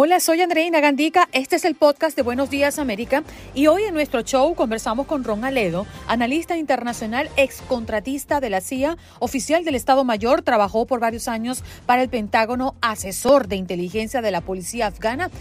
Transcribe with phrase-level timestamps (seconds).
[0.00, 1.28] Hola, soy Andreina Gandica.
[1.32, 5.24] Este es el podcast de Buenos Días América y hoy en nuestro show conversamos con
[5.24, 11.26] Ron Aledo, analista internacional, excontratista de la CIA, oficial del Estado Mayor, trabajó por varios
[11.26, 15.32] años para el Pentágono, asesor de inteligencia de la policía afgana.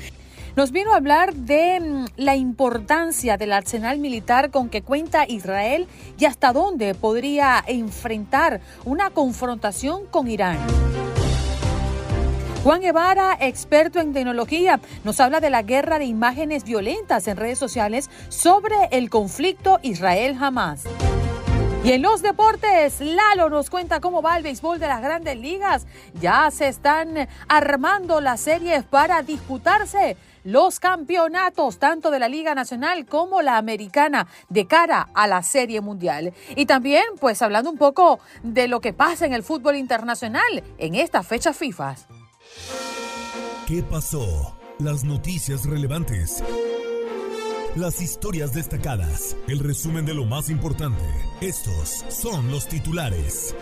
[0.56, 5.86] Nos vino a hablar de mm, la importancia del arsenal militar con que cuenta Israel
[6.18, 10.58] y hasta dónde podría enfrentar una confrontación con Irán.
[12.64, 17.60] Juan Guevara, experto en tecnología, nos habla de la guerra de imágenes violentas en redes
[17.60, 20.84] sociales sobre el conflicto Israel-Hamas.
[21.86, 25.88] Y en los deportes, Lalo nos cuenta cómo va el béisbol de las grandes ligas.
[26.20, 33.06] Ya se están armando las series para disputarse los campeonatos, tanto de la Liga Nacional
[33.06, 36.34] como la Americana, de cara a la Serie Mundial.
[36.56, 40.96] Y también, pues hablando un poco de lo que pasa en el fútbol internacional en
[40.96, 41.96] esta fecha FIFA.
[43.68, 44.56] ¿Qué pasó?
[44.80, 46.44] Las noticias relevantes.
[47.76, 49.36] Las historias destacadas.
[49.48, 51.04] El resumen de lo más importante.
[51.42, 53.56] Estos son los titulares.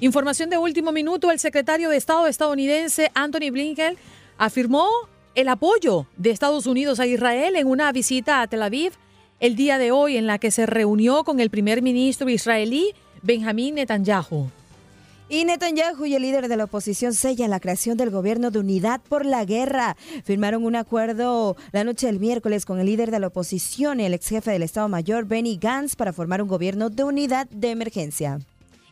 [0.00, 1.30] Información de último minuto.
[1.30, 3.96] El secretario de Estado estadounidense Anthony Blinken
[4.38, 4.88] afirmó
[5.34, 8.92] el apoyo de Estados Unidos a Israel en una visita a Tel Aviv
[9.40, 13.74] el día de hoy en la que se reunió con el primer ministro israelí Benjamín
[13.74, 14.50] Netanyahu.
[15.34, 19.00] Y Netanyahu y el líder de la oposición sellan la creación del gobierno de unidad
[19.00, 19.96] por la guerra.
[20.22, 24.14] Firmaron un acuerdo la noche del miércoles con el líder de la oposición y el
[24.14, 28.38] ex jefe del Estado Mayor, Benny Gantz, para formar un gobierno de unidad de emergencia.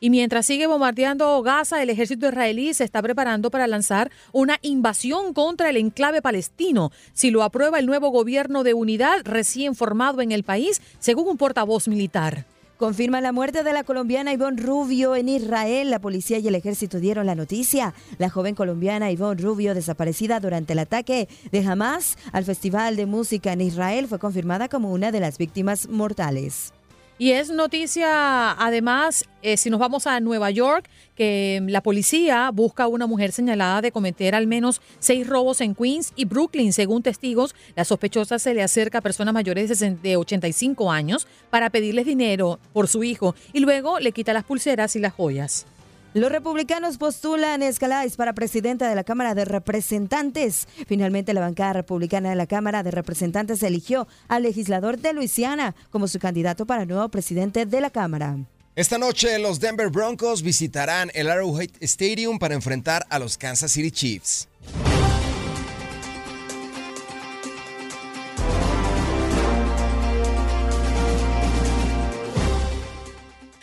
[0.00, 5.34] Y mientras sigue bombardeando Gaza, el ejército israelí se está preparando para lanzar una invasión
[5.34, 6.90] contra el enclave palestino.
[7.12, 11.36] Si lo aprueba el nuevo gobierno de unidad recién formado en el país, según un
[11.36, 12.46] portavoz militar.
[12.82, 15.88] Confirma la muerte de la colombiana Ivonne Rubio en Israel.
[15.88, 17.94] La policía y el ejército dieron la noticia.
[18.18, 23.52] La joven colombiana Ivonne Rubio, desaparecida durante el ataque de Hamas al Festival de Música
[23.52, 26.72] en Israel, fue confirmada como una de las víctimas mortales.
[27.22, 32.82] Y es noticia, además, eh, si nos vamos a Nueva York, que la policía busca
[32.82, 36.72] a una mujer señalada de cometer al menos seis robos en Queens y Brooklyn.
[36.72, 42.06] Según testigos, la sospechosa se le acerca a personas mayores de 85 años para pedirles
[42.06, 45.66] dinero por su hijo y luego le quita las pulseras y las joyas.
[46.14, 50.68] Los republicanos postulan Escalais para presidenta de la Cámara de Representantes.
[50.86, 56.08] Finalmente, la bancada republicana de la Cámara de Representantes eligió al legislador de Luisiana como
[56.08, 58.36] su candidato para nuevo presidente de la Cámara.
[58.76, 63.90] Esta noche los Denver Broncos visitarán el Arrowhead Stadium para enfrentar a los Kansas City
[63.90, 64.48] Chiefs.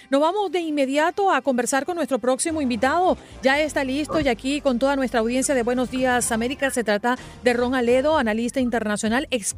[0.09, 3.15] Nos vamos de inmediato a conversar con nuestro próximo invitado.
[3.43, 7.15] Ya está listo y aquí con toda nuestra audiencia de Buenos Días América se trata
[7.43, 9.55] de Ron Aledo, analista internacional, ex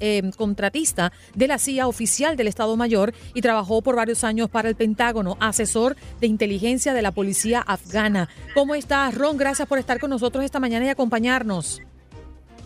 [0.00, 4.68] eh, contratista de la CIA oficial del Estado Mayor y trabajó por varios años para
[4.68, 8.28] el Pentágono, asesor de inteligencia de la policía afgana.
[8.52, 9.38] ¿Cómo estás, Ron?
[9.38, 11.80] Gracias por estar con nosotros esta mañana y acompañarnos.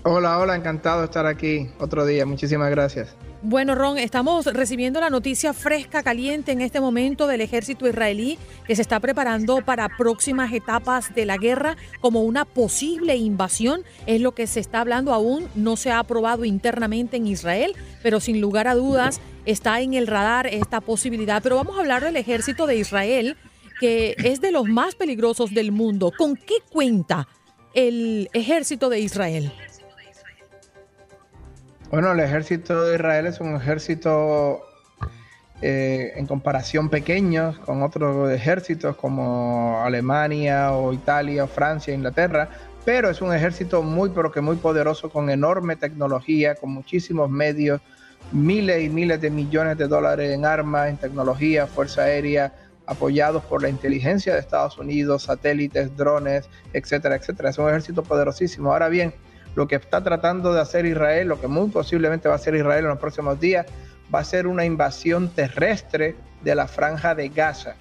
[0.02, 2.26] Hola, hola, encantado de estar aquí otro día.
[2.26, 3.14] Muchísimas gracias.
[3.42, 8.36] Bueno, Ron, estamos recibiendo la noticia fresca, caliente en este momento del ejército israelí
[8.66, 13.84] que se está preparando para próximas etapas de la guerra como una posible invasión.
[14.06, 18.18] Es lo que se está hablando aún, no se ha aprobado internamente en Israel, pero
[18.18, 21.40] sin lugar a dudas está en el radar esta posibilidad.
[21.40, 23.36] Pero vamos a hablar del ejército de Israel,
[23.78, 26.12] que es de los más peligrosos del mundo.
[26.18, 27.28] ¿Con qué cuenta
[27.72, 29.52] el ejército de Israel?
[31.90, 34.60] Bueno, el ejército de Israel es un ejército
[35.62, 42.50] eh, en comparación pequeño con otros ejércitos como Alemania o Italia o Francia, Inglaterra,
[42.84, 47.80] pero es un ejército muy, pero que muy poderoso, con enorme tecnología, con muchísimos medios,
[48.32, 52.52] miles y miles de millones de dólares en armas, en tecnología, fuerza aérea,
[52.84, 57.48] apoyados por la inteligencia de Estados Unidos, satélites, drones, etcétera, etcétera.
[57.48, 58.72] Es un ejército poderosísimo.
[58.72, 59.14] Ahora bien,
[59.58, 62.84] lo que está tratando de hacer Israel, lo que muy posiblemente va a hacer Israel
[62.84, 63.66] en los próximos días,
[64.14, 66.14] va a ser una invasión terrestre
[66.44, 67.74] de la franja de Gaza.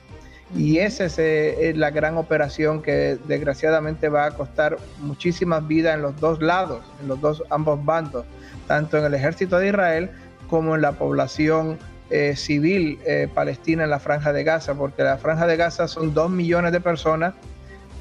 [0.55, 6.01] Y esa es, eh, la gran operación que desgraciadamente va a costar muchísimas vidas en
[6.01, 8.25] los dos lados, en los dos ambos bandos,
[8.65, 10.09] tanto en el ejército de Israel
[10.49, 11.77] como en la población
[12.09, 16.15] eh, civil eh, palestina en la franja de Gaza, porque la franja de Gaza son
[16.15, 17.35] dos millones de personas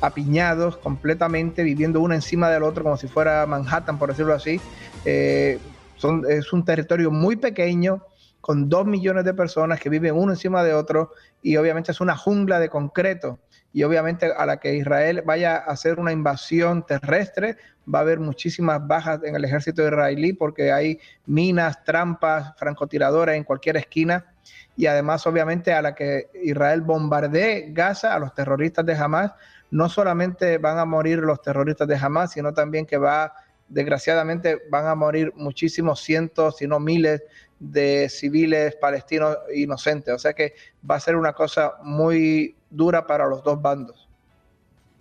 [0.01, 4.61] apiñados completamente, viviendo uno encima del otro, como si fuera Manhattan, por decirlo así.
[5.05, 5.59] Eh,
[5.97, 8.03] son, es un territorio muy pequeño,
[8.41, 11.13] con dos millones de personas que viven uno encima de otro,
[11.43, 13.39] y obviamente es una jungla de concreto
[13.77, 17.59] y obviamente a la que Israel vaya a hacer una invasión terrestre,
[17.93, 23.45] va a haber muchísimas bajas en el ejército israelí porque hay minas, trampas, francotiradoras en
[23.45, 24.33] cualquier esquina.
[24.79, 29.33] Y además, obviamente, a la que Israel bombardee Gaza, a los terroristas de Hamas,
[29.71, 33.33] no solamente van a morir los terroristas de Hamas, sino también que va,
[33.69, 37.23] desgraciadamente, van a morir muchísimos cientos, si no miles
[37.59, 40.15] de civiles palestinos inocentes.
[40.15, 40.55] O sea que
[40.89, 44.07] va a ser una cosa muy dura para los dos bandos.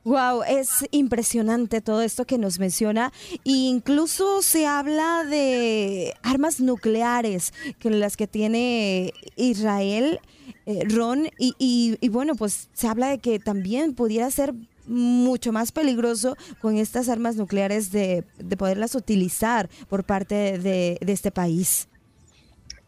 [0.05, 3.11] Wow, es impresionante todo esto que nos menciona.
[3.43, 10.19] E incluso se habla de armas nucleares, que las que tiene Israel,
[10.65, 14.53] eh, Ron, y, bueno, pues se habla de que también pudiera ser
[14.87, 18.23] mucho más peligroso con estas armas nucleares de,
[18.57, 21.87] poderlas utilizar por parte de, este país.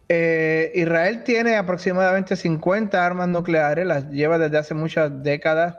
[0.09, 5.75] Eh, Israel tiene aproximadamente 50 armas nucleares, las lleva desde hace muchas décadas,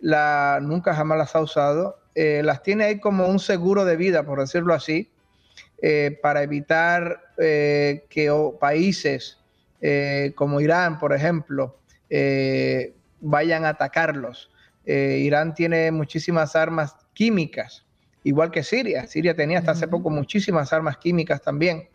[0.00, 4.40] nunca jamás las ha usado, eh, las tiene ahí como un seguro de vida, por
[4.40, 5.10] decirlo así,
[6.22, 9.41] para evitar que países
[10.34, 11.78] como Irán, por ejemplo,
[13.20, 14.50] vayan a atacarlos.
[14.86, 17.84] Irán tiene muchísimas armas químicas,
[18.22, 19.06] igual que Siria.
[19.06, 21.88] Siria tenía hasta hace poco muchísimas armas químicas también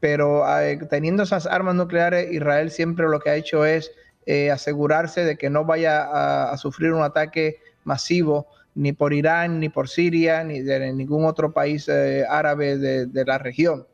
[0.00, 3.92] pero eh, teniendo esas armas nucleares, Israel siempre lo que ha hecho es
[4.26, 9.68] eh, asegurarse de que no vaya a, sufrir un ataque masivo ni por Irán, ni
[9.68, 13.86] por Siria, ni de ningún otro país eh, árabe de, la región.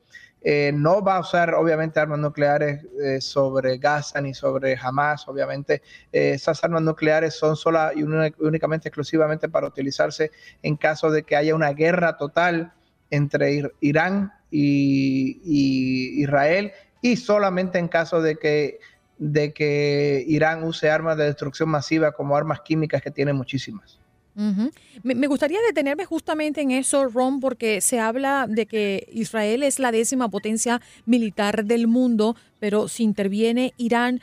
[0.45, 2.87] No va a usar obviamente armas nucleares
[3.19, 9.67] sobre Gaza ni sobre Hamas, obviamente esas armas nucleares son sola y únicamente exclusivamente para
[9.67, 10.31] utilizarse
[10.63, 12.73] en caso de que haya una guerra total
[13.11, 16.73] entre Irán y, Israel
[17.03, 18.81] y solamente en caso de que,
[19.19, 24.01] de que Irán use armas de destrucción masiva como armas químicas que tiene muchísimas.
[25.03, 29.93] Me, gustaría detenerme justamente en eso, Ron, porque se habla de que Israel es la
[29.93, 34.21] décima potencia militar del mundo, pero si interviene Irán,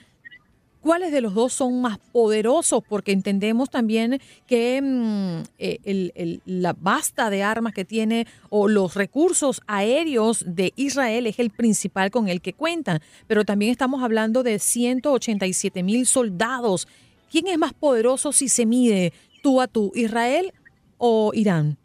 [0.83, 2.83] ¿Cuáles de los dos son más poderosos?
[2.83, 9.62] Porque entendemos también que mm, eh, la basta de armas que tiene o los recursos
[9.65, 14.60] aéreos de Israel es el principal con el que cuentan, pero también estamos hablando de
[14.60, 16.86] 187 mil soldados.
[17.31, 19.13] ¿Quién es más poderoso si se mide
[19.44, 20.51] tú a tú, Israel
[20.98, 21.78] o Irán?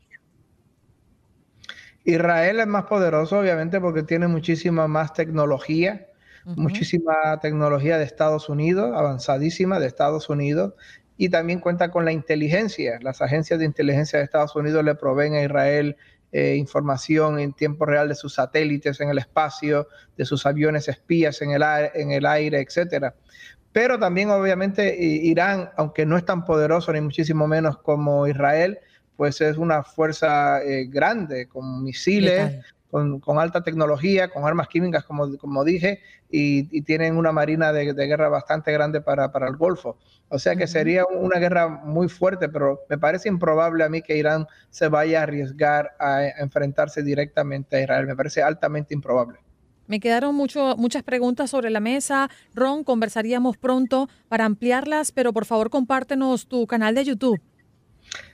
[2.04, 6.08] Israel es más poderoso, obviamente, porque tiene muchísima más tecnología
[6.56, 10.74] muchísima tecnología de Estados Unidos, avanzadísima de Estados Unidos,
[11.16, 12.98] y también cuenta con la inteligencia.
[13.02, 15.96] Las agencias de inteligencia de Estados Unidos le proveen a Israel
[16.30, 21.42] eh, información en tiempo real de sus satélites en el espacio, de sus aviones espías
[21.42, 23.14] en el, aire, en el aire, etcétera.
[23.72, 28.78] Pero también, obviamente, Irán, aunque no es tan poderoso ni muchísimo menos como Israel,
[29.16, 35.36] pues es una fuerza eh, grande, con misiles, con, alta tecnología, con armas químicas, como,
[35.36, 39.98] como dije, y, tienen una marina de, guerra bastante grande para, el Golfo.
[40.28, 44.16] O sea que sería una guerra muy fuerte, pero me parece improbable a mí que
[44.16, 48.06] Irán se vaya a arriesgar a, enfrentarse directamente a Israel.
[48.06, 49.38] Me parece altamente improbable.
[49.88, 52.30] Me quedaron mucho, muchas preguntas sobre la mesa.
[52.54, 57.40] Ron, conversaríamos pronto para ampliarlas, pero por favor compártenos tu canal de YouTube.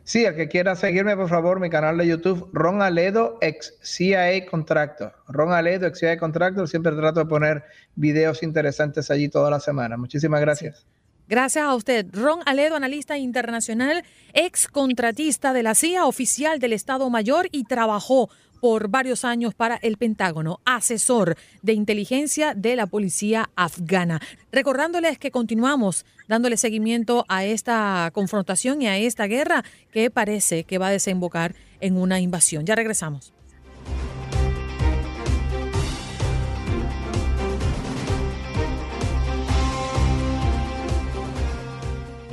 [0.02, 4.46] Sí, el que quiera seguirme, por favor, mi canal de YouTube, Ron Aledo, ex CIA
[4.46, 5.14] Contractor.
[5.28, 6.68] Ron Aledo, ex CIA Contractor.
[6.68, 9.96] Siempre trato de poner videos interesantes allí toda la semana.
[9.96, 10.86] Muchísimas gracias.
[11.26, 12.06] Gracias a usted.
[12.12, 18.28] Ron Aledo, analista internacional, ex contratista de la CIA, oficial del Estado Mayor y trabajó
[18.64, 24.22] por varios años para el Pentágono, asesor de inteligencia de la policía afgana.
[24.52, 30.78] Recordándoles que continuamos dándole seguimiento a esta confrontación y a esta guerra que parece que
[30.78, 32.64] va a desembocar en una invasión.
[32.64, 33.33] Ya regresamos.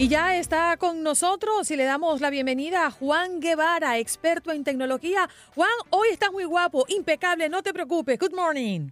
[0.01, 4.63] Y ya está con nosotros y le damos la bienvenida a Juan Guevara, experto en
[4.63, 5.29] tecnología.
[5.53, 8.17] Juan, hoy estás muy guapo, impecable, no te preocupes.
[8.17, 8.89] Good morning.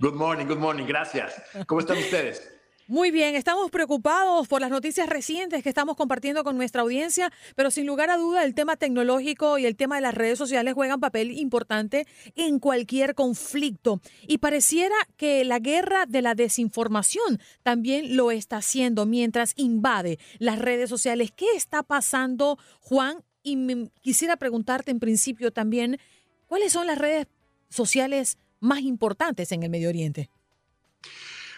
[0.00, 1.42] Good morning, good morning, gracias.
[1.66, 2.59] ¿Cómo están ustedes?
[2.90, 7.70] Muy bien, estamos preocupados por las noticias recientes que estamos compartiendo con nuestra audiencia, pero
[7.70, 10.98] sin lugar a duda el tema tecnológico y el tema de las redes sociales juegan
[10.98, 12.04] papel importante
[12.34, 14.00] en cualquier conflicto.
[14.26, 20.58] Y pareciera que la guerra de la desinformación también lo está haciendo mientras invade las
[20.58, 21.30] redes sociales.
[21.30, 23.22] ¿Qué está pasando, Juan?
[23.44, 26.00] Y quisiera preguntarte en principio también,
[26.48, 27.28] ¿cuáles son las redes
[27.68, 30.28] sociales más importantes en el Medio Oriente?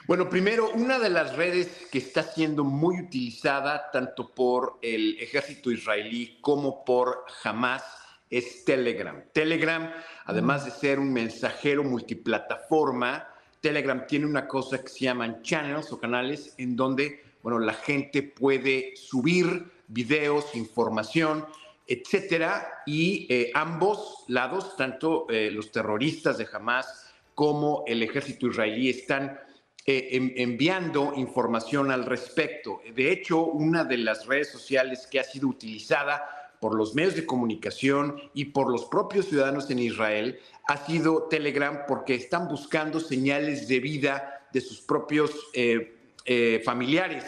[0.08, 5.70] Bueno, primero, una de las redes que está siendo muy utilizada tanto por el ejército
[5.70, 7.84] israelí como por Hamas
[8.28, 9.22] es Telegram.
[9.32, 9.92] Telegram,
[10.24, 13.28] además de ser un mensajero multiplataforma,
[13.60, 18.24] Telegram tiene una cosa que se llaman channels o canales en donde, bueno, la gente
[18.24, 21.46] puede subir videos, información,
[21.86, 28.90] etcétera, y eh, ambos lados, tanto eh, los terroristas de Hamas como el ejército israelí,
[28.90, 29.38] están
[29.84, 32.80] eh, enviando información al respecto.
[32.94, 37.26] De hecho, una de las redes sociales que ha sido utilizada por los medios de
[37.26, 43.66] comunicación y por los propios ciudadanos en Israel ha sido Telegram porque están buscando señales
[43.66, 47.24] de vida de sus propios eh, eh, familiares.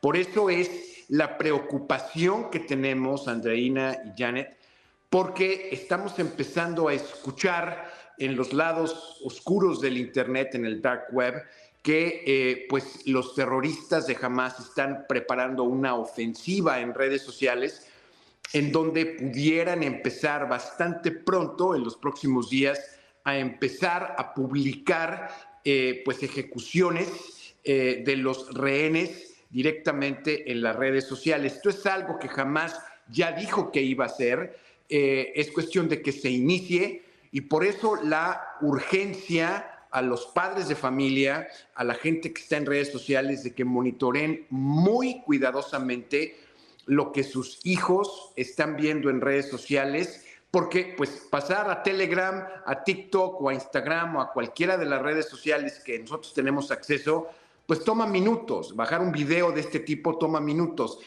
[0.00, 4.56] Por eso es la preocupación que tenemos, Andreina y Janet,
[5.10, 11.34] porque estamos empezando a escuchar en los lados oscuros del Internet, en el dark web,
[11.82, 17.86] que eh, pues los terroristas de Hamas están preparando una ofensiva en redes sociales
[18.52, 25.30] en donde pudieran empezar bastante pronto, en los próximos días, a empezar a publicar
[25.64, 31.54] eh, pues ejecuciones eh, de los rehenes directamente en las redes sociales.
[31.54, 34.58] Esto es algo que jamás ya dijo que iba a hacer.
[34.90, 40.74] es cuestión de que se inicie y por eso la urgencia a los padres de
[40.74, 46.38] familia, a la gente que está en redes sociales, de que monitoren muy cuidadosamente
[46.86, 52.82] lo que sus hijos están viendo en redes sociales, porque pues pasar a Telegram, a
[52.82, 57.28] TikTok o a Instagram o a cualquiera de las redes sociales que nosotros tenemos acceso,
[57.66, 58.74] pues toma minutos.
[58.74, 61.00] Bajar un video de este tipo toma minutos.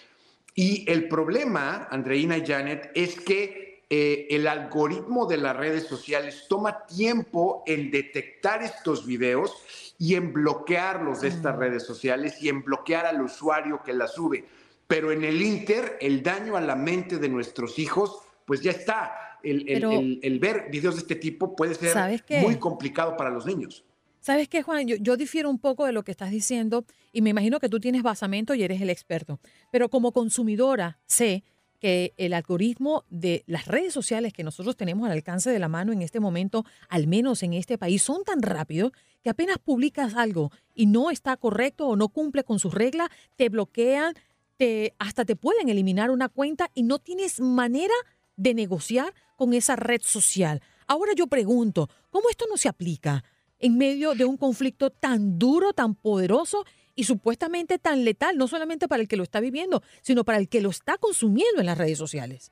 [0.54, 6.46] Y el problema, Andreina y Janet, es que eh, el algoritmo de las redes sociales
[6.48, 9.52] toma tiempo en detectar estos videos
[10.00, 11.60] y en bloquearlos de estas mm.
[11.60, 14.46] redes sociales y en bloquear al usuario que la sube.
[14.88, 19.12] Pero en el Inter, el daño a la mente de nuestros hijos, pues ya está.
[19.44, 23.84] El, ver videos de este tipo puede ser muy complicado para los niños.
[24.22, 24.88] ¿Sabes qué, Juan?
[24.88, 27.82] Yo, yo, difiero un poco de lo que estás diciendo y me imagino que tú
[27.82, 29.42] tienes basamento y eres el experto.
[29.70, 31.44] Pero como consumidora sé
[31.82, 35.92] que el algoritmo de las redes sociales que nosotros tenemos al alcance de la mano
[35.92, 38.92] en este momento, al menos en este país, son tan rápidos
[39.24, 43.50] que apenas publicas algo y no está correcto o no cumple con sus reglas, te
[43.50, 44.14] bloquean,
[44.58, 47.96] te, hasta te pueden eliminar una cuenta y no tienes manera
[48.38, 50.62] de negociar con esa red social.
[50.86, 53.24] Ahora yo pregunto, ¿cómo esto no se aplica
[53.58, 56.64] en medio de un conflicto tan duro, tan poderoso
[56.96, 60.50] y supuestamente tan letal, no solamente para el que lo está viviendo, sino para el
[60.50, 62.52] que lo está consumiendo en las redes sociales.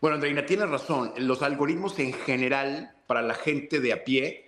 [0.00, 1.12] Bueno, Andreina, tienes razón.
[1.16, 4.44] Los algoritmos en general para la gente de a pie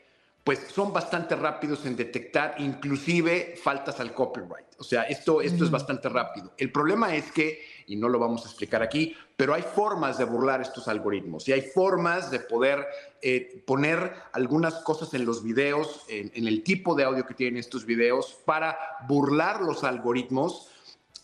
[0.46, 4.66] pues son bastante rápidos en detectar inclusive faltas al copyright.
[4.78, 6.54] O sea, esto, esto es bastante rápido.
[6.56, 10.24] El problema es que, y no lo vamos a explicar aquí, pero hay formas de
[10.24, 12.86] burlar estos algoritmos y hay formas de poder
[13.22, 17.84] eh, poner algunas cosas en los videos, en, el tipo de audio que tienen estos
[17.86, 18.76] videos, para
[19.08, 20.70] burlar los algoritmos.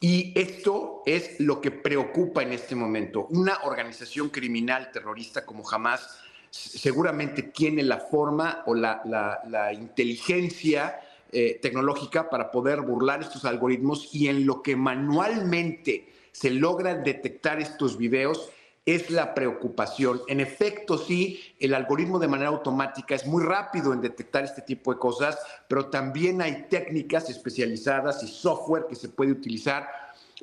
[0.01, 3.29] Y esto es lo que preocupa en este momento.
[3.31, 6.19] Una organización criminal terrorista como jamás
[6.51, 10.99] seguramente tiene la forma o la, inteligencia
[11.31, 17.61] eh, tecnológica para poder burlar estos algoritmos y en lo que manualmente se logran detectar
[17.61, 18.51] estos videos,
[18.85, 20.23] es la preocupación.
[20.27, 24.93] En efecto, sí, el algoritmo de manera automática es muy rápido en detectar este tipo
[24.93, 29.89] de cosas, pero también hay técnicas especializadas y software que se puede utilizar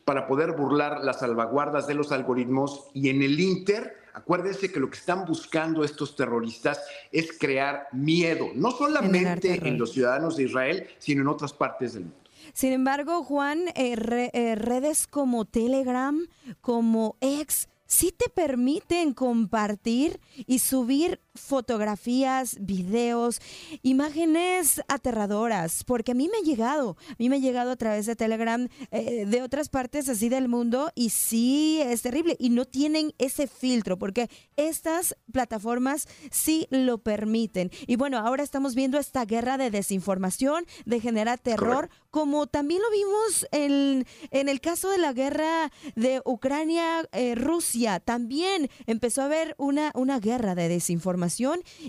[0.05, 4.89] para poder burlar las salvaguardas de los algoritmos y en el Inter, acuérdense que lo
[4.89, 6.81] que están buscando estos terroristas
[7.11, 12.03] es crear miedo, no solamente en los ciudadanos de Israel, sino en otras partes del
[12.03, 12.28] mundo.
[12.59, 13.95] Sin embargo, Juan, eh,
[14.33, 16.27] eh, redes como Telegram,
[16.59, 23.39] como X, sí te permiten compartir y subir fotografías, videos,
[23.83, 28.05] imágenes aterradoras, porque a mí me ha llegado, a mí me ha llegado a través
[28.05, 32.65] de Telegram eh, de otras partes así del mundo y sí es terrible y no
[32.65, 37.69] tienen ese filtro porque estas plataformas sí lo permiten.
[37.85, 42.89] Y bueno, ahora estamos viendo esta guerra de desinformación, de generar terror, como también lo
[42.91, 47.95] vimos en, en el caso de la guerra de Ucrania-Rusia.
[47.97, 51.19] Eh, también empezó a haber una, una guerra de desinformación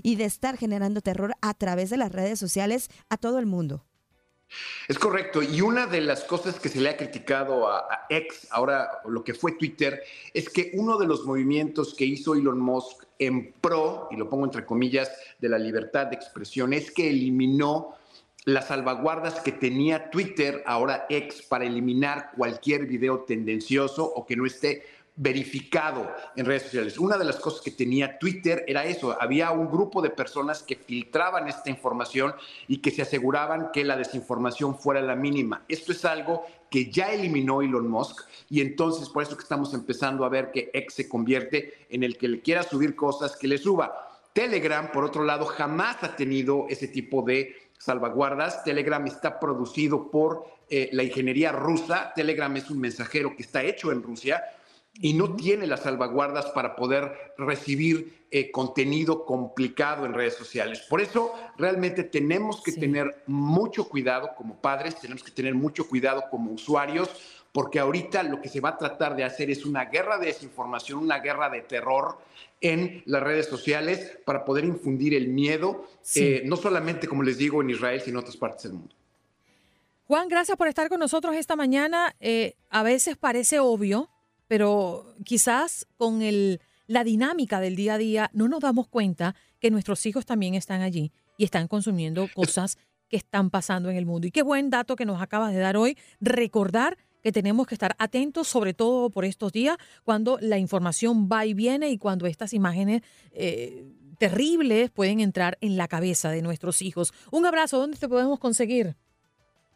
[0.02, 3.84] y de estar generando terror a través de las redes sociales a todo el mundo.
[4.88, 5.42] Es correcto.
[5.42, 9.22] Y una de las cosas que se le ha criticado a, a, X, ahora lo
[9.22, 10.02] que fue Twitter,
[10.34, 14.44] es que uno de los movimientos que hizo Elon Musk en pro, y lo pongo
[14.44, 17.94] entre comillas, de la libertad de expresión, es que eliminó
[18.44, 24.46] las salvaguardas que tenía Twitter, ahora X, para eliminar cualquier video tendencioso o que no
[24.46, 24.84] esté
[25.20, 26.98] verificado en redes sociales.
[26.98, 30.76] Una de las cosas que tenía Twitter era eso, había un grupo de personas que
[30.76, 32.34] filtraban esta información
[32.68, 35.62] y que se aseguraban que la desinformación fuera la mínima.
[35.68, 40.24] Esto es algo que ya eliminó Elon Musk y entonces por eso que estamos empezando
[40.24, 43.58] a ver que X se convierte en el que le quiera subir cosas que le
[43.58, 44.08] suba.
[44.32, 48.64] Telegram, por otro lado, jamás ha tenido ese tipo de salvaguardas.
[48.64, 52.12] Telegram está producido por eh, la ingeniería rusa.
[52.14, 54.42] Telegram es un mensajero que está hecho en Rusia
[55.00, 60.84] y no tiene las salvaguardas para poder recibir eh, contenido complicado en redes sociales.
[60.88, 66.24] Por eso realmente tenemos que tener mucho cuidado como padres, tenemos que tener mucho cuidado
[66.30, 67.08] como usuarios,
[67.52, 71.00] porque ahorita lo que se va a tratar de hacer es una guerra de desinformación,
[71.00, 72.18] una guerra de terror
[72.60, 77.62] en las redes sociales para poder infundir el miedo, eh, no solamente, como les digo,
[77.62, 78.94] en Israel, sino en otras partes del mundo.
[80.06, 82.14] Juan, gracias por estar con nosotros esta mañana.
[82.20, 84.10] Eh, a veces parece obvio,
[84.50, 89.70] pero quizás con el, la dinámica del día a día no nos damos cuenta que
[89.70, 92.76] nuestros hijos también están allí y están consumiendo cosas
[93.08, 94.26] que están pasando en el mundo.
[94.26, 97.94] Y qué buen dato que nos acabas de dar hoy, recordar que tenemos que estar
[97.96, 102.52] atentos, sobre todo por estos días, cuando la información va y viene y cuando estas
[102.52, 103.84] imágenes eh,
[104.18, 107.12] terribles pueden entrar en la cabeza de nuestros hijos.
[107.30, 108.96] Un abrazo, ¿dónde te podemos conseguir?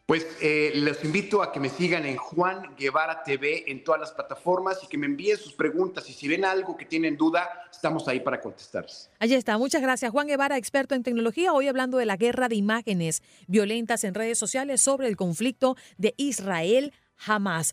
[0.06, 4.12] Pues eh, les invito a que me sigan en Juan Guevara TV en todas las
[4.12, 6.10] plataformas y que me envíen sus preguntas.
[6.10, 9.08] Y si ven algo que tienen duda, estamos ahí para contestarles.
[9.18, 9.56] Allí está.
[9.56, 10.10] Muchas gracias.
[10.10, 14.38] Juan Guevara, experto en tecnología, hoy hablando de la guerra de imágenes violentas en redes
[14.38, 16.92] sociales sobre el conflicto de Israel.
[17.16, 17.72] Jamás.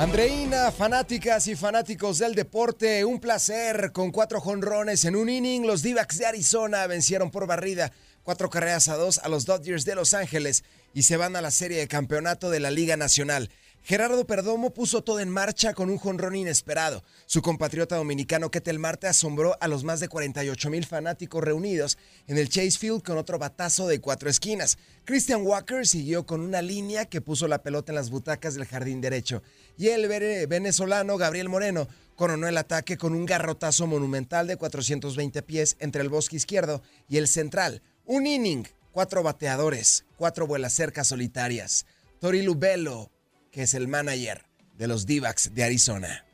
[0.00, 3.92] Andreina, fanáticas y fanáticos del deporte, un placer.
[3.92, 8.88] Con cuatro jonrones en un inning, los d de Arizona vencieron por barrida cuatro carreras
[8.88, 11.86] a dos a los Dodgers de Los Ángeles y se van a la serie de
[11.86, 13.50] campeonato de la Liga Nacional.
[13.82, 17.02] Gerardo Perdomo puso todo en marcha con un jonrón inesperado.
[17.26, 22.36] Su compatriota dominicano Ketel Marte asombró a los más de 48 mil fanáticos reunidos en
[22.36, 24.78] el Chase Field con otro batazo de cuatro esquinas.
[25.04, 29.00] Christian Walker siguió con una línea que puso la pelota en las butacas del jardín
[29.00, 29.42] derecho.
[29.78, 30.06] Y el
[30.46, 36.10] venezolano Gabriel Moreno coronó el ataque con un garrotazo monumental de 420 pies entre el
[36.10, 37.82] bosque izquierdo y el central.
[38.04, 41.86] Un inning, cuatro bateadores, cuatro vuelas cercas solitarias.
[42.20, 43.10] Tori Lubello
[43.52, 44.40] que es el manager
[44.78, 45.20] de los d
[45.52, 46.24] de Arizona.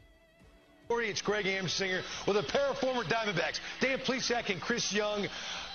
[0.88, 5.26] It's Greg Amsinger with a pair of former Diamondbacks, Dan Plesac and Chris Young.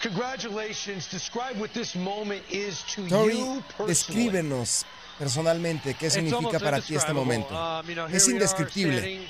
[0.02, 1.08] Congratulations.
[1.10, 3.90] Describe what this moment is to Tori, you personally.
[3.90, 4.86] descríbenos
[5.20, 7.54] personalmente qué significa para ti este momento.
[7.54, 9.28] Um, you know, es here we are indescriptible.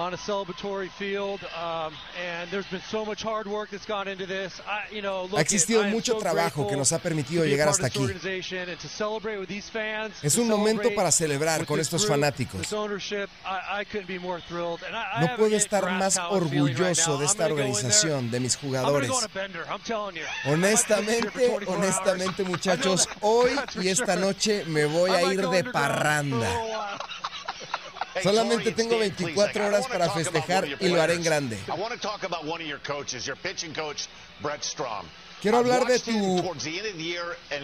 [0.00, 4.26] On a celebratory field, um, and there's been so much hard work that's gone into
[4.26, 4.60] this.
[4.66, 7.44] I, you know, look Ha existido I am mucho so trabajo que nos ha permitido
[7.44, 7.98] llegar hasta aquí.
[9.70, 12.60] fans, Es un momento para celebrar con estos group, fanáticos.
[13.44, 13.84] I, I
[15.20, 17.18] No puedo estar más right orgulloso now.
[17.20, 17.52] de esta there.
[17.52, 19.10] organización, de mis jugadores.
[19.10, 20.22] you.
[20.46, 21.68] Honestamente, for 24 hours.
[21.68, 23.50] honestamente muchachos, hoy
[23.82, 26.48] y esta noche me voy a ir de parranda.
[28.22, 31.58] Solamente tengo 24 horas para festejar y lo haré en grande.
[31.68, 34.08] I want to talk about one of your coaches, your pitching coach,
[34.42, 35.06] Brett Strom.
[35.40, 36.42] Quiero hablar de tu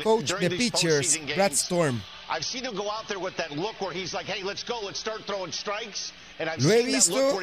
[0.03, 1.53] coach de pitchers, Brad.
[1.53, 2.03] Storm.
[2.29, 4.81] I've seen him go out there with that look where he's like, "Hey, let's go,
[4.83, 7.39] let's start throwing strikes." And I've Lo he visto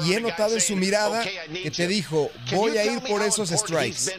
[0.00, 2.84] y he notado en su mirada "Okay, I need que te you." dijo, voy a
[2.84, 4.12] ir por esos strikes.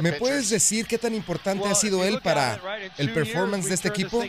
[0.00, 2.60] ¿Me puedes decir qué tan importante ha sido él para
[2.98, 4.22] el performance de este equipo?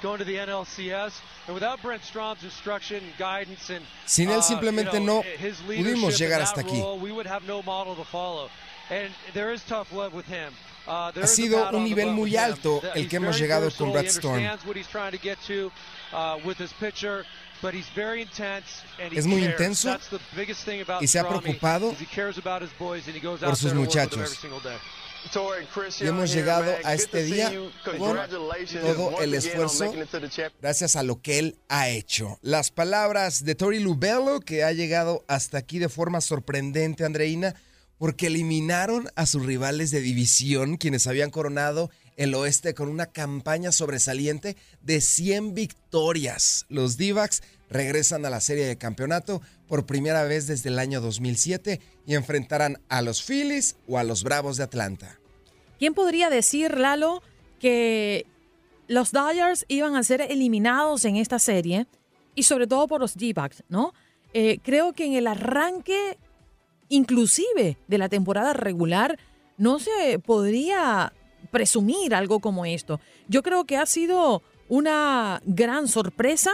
[0.00, 0.62] This thing completely around.
[0.62, 3.70] It's a 110 loss to going to the NLCS, and without Brent Strom's instruction, guidance,
[3.70, 6.80] and Sin él uh, simplemente no his pudimos llegar hasta aquí.
[6.80, 8.48] role, we would have no model to follow.
[8.90, 10.52] And there is tough love with him.
[11.14, 14.42] There Ha sido un nivel muy alto el que hemos llegado con Brad Storm.
[16.12, 16.38] uh,
[19.12, 19.98] Es muy intenso
[21.00, 21.94] y se ha preocupado
[23.40, 24.38] por sus muchachos.
[26.00, 27.52] Y hemos llegado a este día
[27.84, 29.92] con todo el esfuerzo
[30.60, 32.38] gracias a lo que él ha hecho.
[32.42, 37.54] Las palabras de Tori Lubello, que ha llegado hasta aquí de forma sorprendente, Andreina,
[37.98, 43.72] porque eliminaron a sus rivales de división, quienes habían coronado el oeste con una campaña
[43.72, 46.64] sobresaliente de 100 victorias.
[46.68, 51.80] Los Divacs regresan a la serie de campeonato por primera vez desde el año 2007
[52.06, 55.18] y enfrentarán a los Phillies o a los Bravos de Atlanta.
[55.78, 57.22] ¿Quién podría decir, Lalo,
[57.58, 58.26] que
[58.86, 61.86] los Dodgers iban a ser eliminados en esta serie?
[62.34, 63.94] Y sobre todo por los D-backs, ¿no?
[64.34, 66.18] Eh, creo que en el arranque,
[66.88, 69.18] inclusive de la temporada regular,
[69.56, 71.12] no se podría
[71.50, 73.00] presumir algo como esto.
[73.28, 76.52] Yo creo que ha sido una gran sorpresa.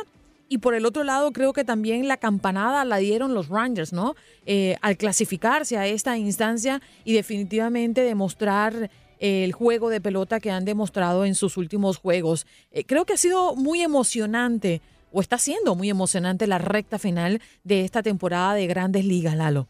[0.48, 4.14] Y por el otro lado, creo que también la campanada la dieron los Rangers, ¿no?
[4.44, 10.64] Eh, al clasificarse a esta instancia y definitivamente demostrar el juego de pelota que han
[10.64, 12.46] demostrado en sus últimos juegos.
[12.70, 14.82] Eh, creo que ha sido muy emocionante,
[15.12, 19.66] o está siendo muy emocionante la recta final de esta temporada de grandes ligas, Lalo.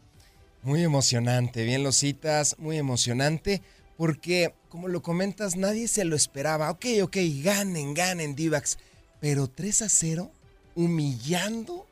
[0.63, 3.61] Muy emocionante, bien lo citas, muy emocionante,
[3.95, 6.69] porque como lo comentas, nadie se lo esperaba.
[6.71, 8.77] Ok, ok, ganen, ganen, Divax,
[9.21, 10.31] pero 3 a 0,
[10.77, 11.87] humillando,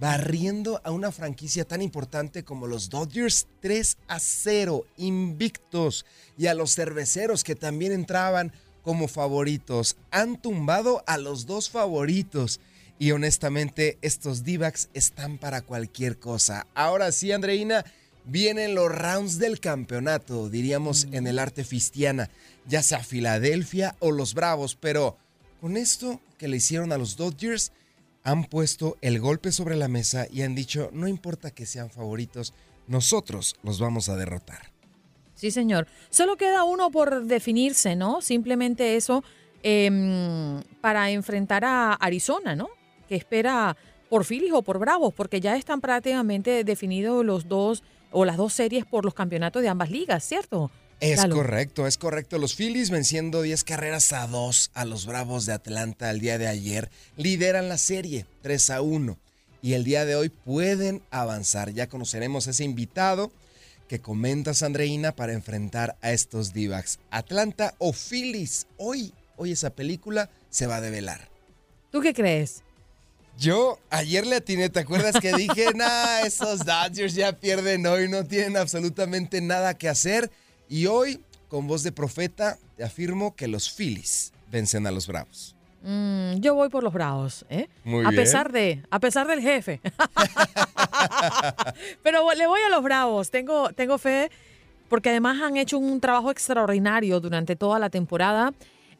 [0.00, 6.06] barriendo a una franquicia tan importante como los Dodgers, 3 a 0, invictos,
[6.38, 9.96] y a los cerveceros que también entraban como favoritos.
[10.10, 12.58] Han tumbado a los dos favoritos.
[12.98, 16.66] Y honestamente, estos D-backs están para cualquier cosa.
[16.74, 17.84] Ahora sí, Andreina,
[18.24, 22.30] vienen los rounds del campeonato, diríamos en el arte fistiana,
[22.66, 25.18] ya sea Filadelfia o los Bravos, pero
[25.60, 27.72] con esto que le hicieron a los Dodgers,
[28.24, 32.54] han puesto el golpe sobre la mesa y han dicho, no importa que sean favoritos,
[32.86, 34.70] nosotros los vamos a derrotar.
[35.34, 35.88] Sí, señor.
[36.10, 38.20] Solo queda uno por definirse, ¿no?
[38.20, 39.24] Simplemente eso
[39.62, 42.68] eh, para enfrentar a Arizona, ¿no?
[43.08, 43.76] Que espera
[44.08, 48.52] por Phillies o por Bravos, porque ya están prácticamente definidos los dos o las dos
[48.52, 50.70] series por los campeonatos de ambas ligas, ¿cierto?
[51.02, 51.34] Es Lalo.
[51.34, 52.38] correcto, es correcto.
[52.38, 56.46] Los Phillies venciendo 10 carreras a 2 a los Bravos de Atlanta el día de
[56.46, 59.18] ayer, lideran la serie 3 a 1
[59.62, 61.72] y el día de hoy pueden avanzar.
[61.72, 63.32] Ya conoceremos ese invitado
[63.88, 67.00] que comentas, Andreina, para enfrentar a estos Divacs.
[67.10, 68.68] Atlanta o Phillies.
[68.76, 71.28] Hoy, hoy esa película se va a develar.
[71.90, 72.62] ¿Tú qué crees?
[73.36, 78.24] Yo ayer le atiné, ¿te acuerdas que dije, nah, esos Dodgers ya pierden hoy, no
[78.24, 80.30] tienen absolutamente nada que hacer?
[80.72, 85.54] Y hoy, con voz de profeta, te afirmo que los Phillies vencen a los Bravos.
[85.82, 87.68] Mm, yo voy por los Bravos, ¿eh?
[87.84, 88.22] Muy a bien.
[88.22, 89.82] pesar de, a pesar del jefe.
[92.02, 93.30] Pero le voy a los Bravos.
[93.30, 94.30] Tengo, tengo fe
[94.88, 98.54] porque además han hecho un trabajo extraordinario durante toda la temporada.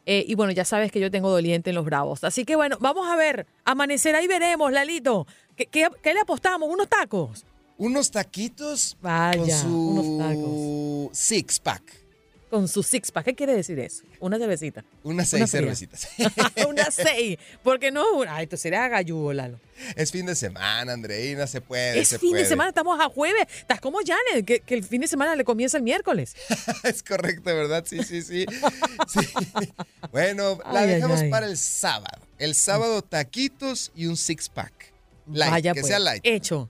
[0.05, 2.23] Eh, y bueno, ya sabes que yo tengo doliente en los Bravos.
[2.23, 3.47] Así que bueno, vamos a ver.
[3.65, 5.25] Amanecer ahí veremos, Lalito.
[5.55, 6.69] ¿Qué, qué, qué le apostamos?
[6.69, 7.45] ¿Unos tacos?
[7.77, 11.17] Unos taquitos Vaya, con su tacos.
[11.17, 11.81] six pack.
[12.49, 13.25] con su six pack.
[13.25, 14.03] ¿Qué quiere decir eso?
[14.19, 14.85] Una cervecita.
[15.03, 16.07] Unas seis cervecitas.
[16.69, 17.39] Una seis.
[17.63, 18.35] Porque no una.
[18.35, 19.59] Ay, esto sería galludo, Lalo.
[19.95, 21.99] Es fin de semana, Andreina, se puede.
[21.99, 22.43] Es se fin puede.
[22.43, 23.47] de semana, estamos a jueves.
[23.57, 26.35] Estás como Janet, que, que el fin de semana le comienza el miércoles.
[26.83, 27.83] es correcto, ¿verdad?
[27.87, 28.45] Sí, sí, sí.
[29.07, 29.27] Sí.
[30.11, 31.29] Bueno, la ay, dejamos ay.
[31.31, 32.21] para el sábado.
[32.37, 34.93] El sábado, taquitos y un six pack.
[35.25, 35.89] Light, Vaya que pues.
[35.89, 36.21] sea light.
[36.23, 36.69] Hecho.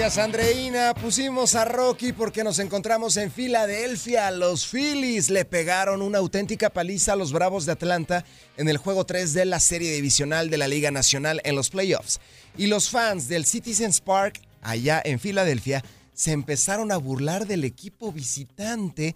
[0.00, 0.94] Gracias, Andreina.
[0.94, 4.30] Pusimos a Rocky porque nos encontramos en Filadelfia.
[4.30, 8.24] Los Phillies le pegaron una auténtica paliza a los Bravos de Atlanta
[8.56, 12.18] en el juego 3 de la serie divisional de la Liga Nacional en los playoffs.
[12.56, 15.84] Y los fans del Citizens Park, allá en Filadelfia,
[16.14, 19.14] se empezaron a burlar del equipo visitante,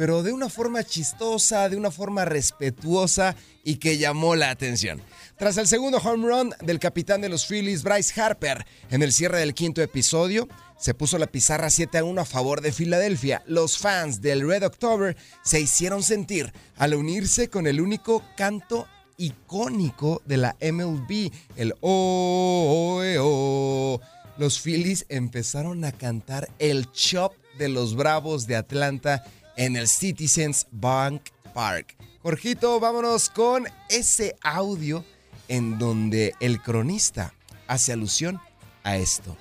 [0.00, 4.98] pero de una forma chistosa, de una forma respetuosa y que llamó la atención.
[5.36, 9.40] Tras el segundo home run del capitán de los Phillies, Bryce Harper, en el cierre
[9.40, 13.42] del quinto episodio, se puso la pizarra 7 a 1 a favor de Filadelfia.
[13.46, 20.22] Los fans del Red October se hicieron sentir al unirse con el único canto icónico
[20.24, 24.00] de la MLB, el oh, oh, eh, oh.
[24.38, 29.22] Los Phillies empezaron a cantar el chop de los Bravos de Atlanta
[29.56, 31.96] en el Citizens Bank Park.
[32.22, 35.04] Jorgito, vámonos con ese audio
[35.48, 37.32] en donde el cronista
[37.66, 38.40] hace alusión
[38.84, 39.36] a esto.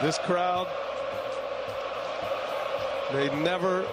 [0.00, 0.66] This crowd,
[3.12, 3.84] they never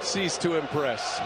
[0.00, 1.20] cease to impress.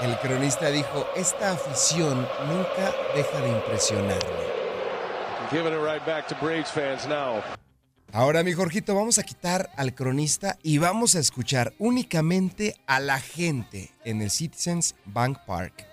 [0.00, 4.52] El cronista dijo, esta afición nunca deja de impresionarme.
[5.50, 7.42] Giving it right back to Braves fans now.
[8.14, 13.18] Ahora, mi Jorgito, vamos a quitar al cronista y vamos a escuchar únicamente a la
[13.18, 15.86] gente en el Citizens Bank Park.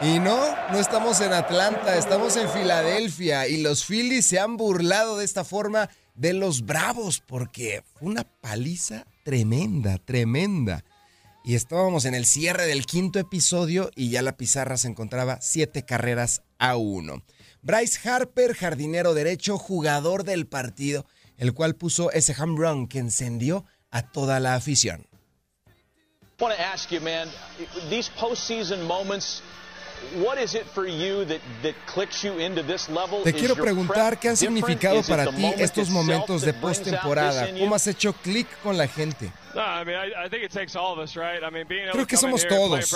[0.00, 5.18] Y no, no estamos en Atlanta, estamos en Filadelfia y los Phillies se han burlado
[5.18, 10.84] de esta forma de los Bravos porque fue una paliza tremenda, tremenda.
[11.44, 15.84] Y estábamos en el cierre del quinto episodio y ya la pizarra se encontraba siete
[15.84, 17.22] carreras a uno.
[17.62, 21.04] Bryce Harper, jardinero derecho, jugador del partido,
[21.36, 25.06] el cual puso ese home run que encendió a toda la afición.
[26.38, 27.28] I want to ask you, man,
[27.88, 29.42] these postseason moments,
[30.22, 33.22] what is it for you that, that clicks you into this level?
[33.22, 37.48] Te Is quiero your preguntar qué han significado para ti estos momentos de postemporada.
[37.58, 39.32] ¿Cómo has hecho clic con la gente?
[39.54, 41.42] No, I mean, I, I think it takes all of us, right?
[41.42, 42.90] I mean, being able Creo que somos todos.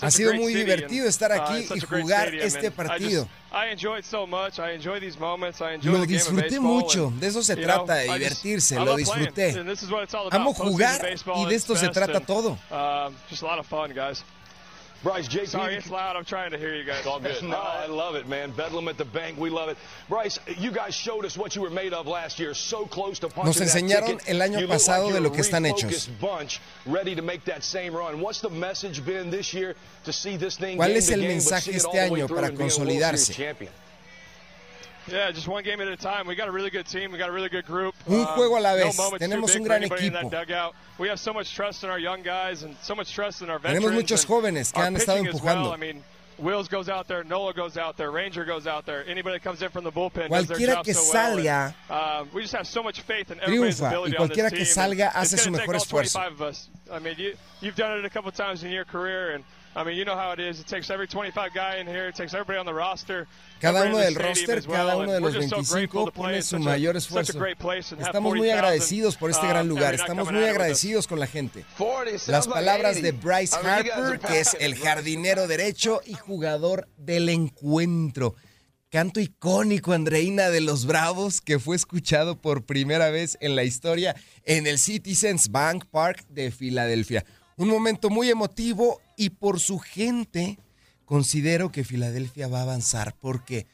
[0.00, 3.22] Ha sido muy divertido estar uh, aquí y jugar este partido.
[3.24, 4.58] just- I enjoy it so much.
[4.58, 5.60] I enjoy these moments.
[5.60, 9.50] I enjoy Lo disfruté mucho, de eso se trata, de divertirse, lo disfruté.
[9.50, 11.00] and this is what it's all Amo jugar
[11.36, 12.58] y de esto se trata todo.
[15.04, 15.48] Bryce, JP.
[15.48, 16.16] Sorry, it's loud.
[16.16, 17.00] I'm trying to hear you guys.
[17.00, 17.42] It's all good.
[17.42, 18.52] No, I love it, man.
[18.52, 19.38] Bedlam at the bank.
[19.38, 19.76] We love it.
[20.08, 22.54] Bryce, you guys showed us what you were made of last year.
[22.54, 25.66] So close to punching Nos that enseñaron el año pasado like de lo que están
[25.66, 26.08] hechos.
[26.18, 28.18] bunch ready to make that same run.
[28.18, 32.00] What's the message been this year to see this thing ¿Cuál es el mensaje este
[32.00, 33.34] año para consolidarse?
[35.06, 36.26] Yeah, just one game at a time.
[36.26, 37.12] We got a really good team.
[37.12, 37.94] We got a really good group.
[38.08, 38.96] Un Um, juego a la no vez.
[38.96, 40.12] moment's too Tenemos un gran equipo.
[40.12, 40.74] that dugout.
[40.98, 43.58] We have so much trust in our young guys and so much trust in our
[43.58, 43.94] Tenemos veterans.
[43.96, 45.72] muchos and jóvenes que han estado as well.
[45.72, 46.02] I mean,
[46.38, 49.04] Wills goes out there, Nola goes out there, Ranger goes out there.
[49.06, 51.36] Anybody that comes in from the bullpen does their Cualquiera job que so well.
[51.36, 54.64] salga, And, um, we just have so much faith in everybody's ability y cualquiera que
[54.64, 56.12] team, salga hace it's su mejor take all esfuerzo.
[56.14, 59.30] 25 of us I mean, you you've done it a couple times in your career,
[59.34, 59.44] and
[59.76, 60.60] I mean, you know how it is.
[60.60, 62.06] It takes every 25 guy in here.
[62.08, 63.26] It takes everybody on the roster.
[63.60, 66.32] Cada uno del roster, cada uno de we're los just so grateful 25 to play
[66.32, 67.38] pone su such a- mayor such a esfuerzo.
[67.40, 70.08] great place and have Estamos muy 40,000, agradecidos por este uh, gran lugar, every night
[70.10, 71.64] estamos muy agradecidos con la gente.
[71.78, 73.02] 40 Las palabras 80.
[73.02, 78.34] de Bryce Harper, que es el jardinero derecho y jugador del encuentro.
[78.90, 84.14] Canto icónico, Andreina, de los Bravos, que fue escuchado por primera vez en la historia
[84.44, 87.24] en el Citizens Bank Park de Filadelfia.
[87.56, 90.58] Un momento muy emotivo y por su gente
[91.04, 93.66] considero que Filadelfia va a avanzar porque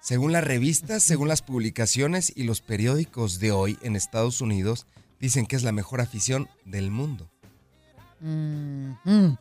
[0.00, 4.86] según las revistas, según las publicaciones y los periódicos de hoy en Estados Unidos,
[5.20, 7.28] dicen que es la mejor afición del mundo.
[8.20, 9.38] Mm, mm.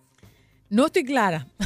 [0.69, 1.47] No estoy clara.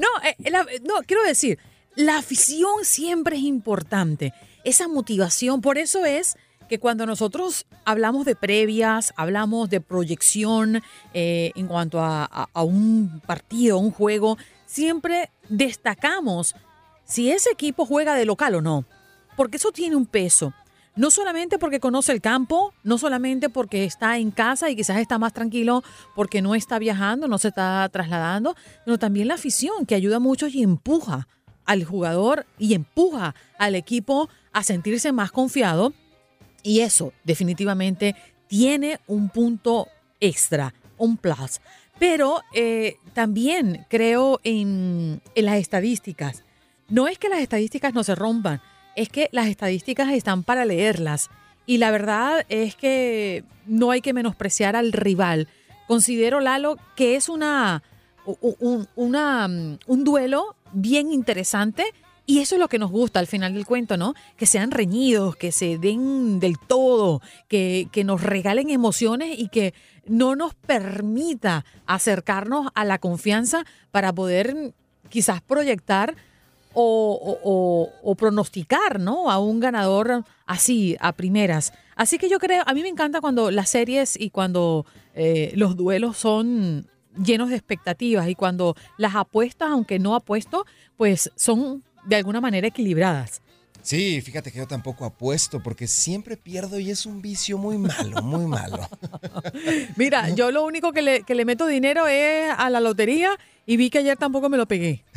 [0.00, 0.36] no, eh,
[0.82, 1.58] no, quiero decir,
[1.96, 4.32] la afición siempre es importante.
[4.64, 6.36] Esa motivación, por eso es
[6.70, 12.62] que cuando nosotros hablamos de previas, hablamos de proyección eh, en cuanto a, a- a
[12.62, 16.54] un partido, un juego, siempre destacamos
[17.04, 18.84] si ese equipo juega de local o no,
[19.36, 20.54] porque eso tiene un peso.
[20.94, 25.18] No solamente porque conoce el campo, no solamente porque está en casa y quizás está
[25.18, 25.82] más tranquilo
[26.14, 28.54] porque no está viajando, no se está trasladando,
[28.84, 31.26] sino también la afición que ayuda mucho y empuja
[31.64, 35.94] al jugador y empuja al equipo a sentirse más confiado
[36.62, 38.14] y eso definitivamente
[38.48, 39.88] tiene un punto
[40.20, 41.60] extra, un plus.
[41.98, 46.44] Pero eh, también creo en, las estadísticas.
[46.88, 48.60] No es que las estadísticas no se rompan,
[48.96, 51.30] es que las estadísticas están para leerlas.
[51.66, 55.46] Y la verdad es que no hay que menospreciar al rival.
[55.86, 57.82] Considero, Lalo, que es una,
[58.24, 61.92] un, mm, un duelo bien interesante
[62.30, 64.14] y eso es lo que nos gusta al final del cuento, ¿no?
[64.36, 69.74] Que sean reñidos, que se den del todo, que, que nos regalen emociones y que
[70.06, 74.74] no nos permita acercarnos a la confianza para poder
[75.08, 76.14] quizás proyectar
[76.72, 79.30] o- o pronosticar, ¿no?
[79.30, 81.72] A un ganador así, a primeras.
[81.96, 85.76] Así que yo creo, a mí me encanta cuando las series y cuando eh, los
[85.76, 86.86] duelos son
[87.22, 90.64] llenos de expectativas y cuando las apuestas, aunque no apuesto,
[90.96, 93.42] pues son de alguna manera equilibradas.
[93.82, 98.22] Sí, fíjate que yo tampoco apuesto porque siempre pierdo y es un vicio muy malo,
[98.22, 98.86] muy malo.
[99.96, 103.76] Mira, yo lo único que le, que le meto dinero es a la lotería y
[103.76, 105.04] vi que ayer tampoco me lo pegué.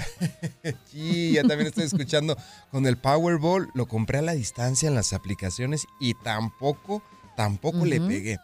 [0.91, 2.37] Sí, ya también estoy escuchando
[2.69, 3.69] con el Powerball.
[3.73, 7.03] Lo compré a la distancia en las aplicaciones y tampoco,
[7.35, 8.37] tampoco le pegué.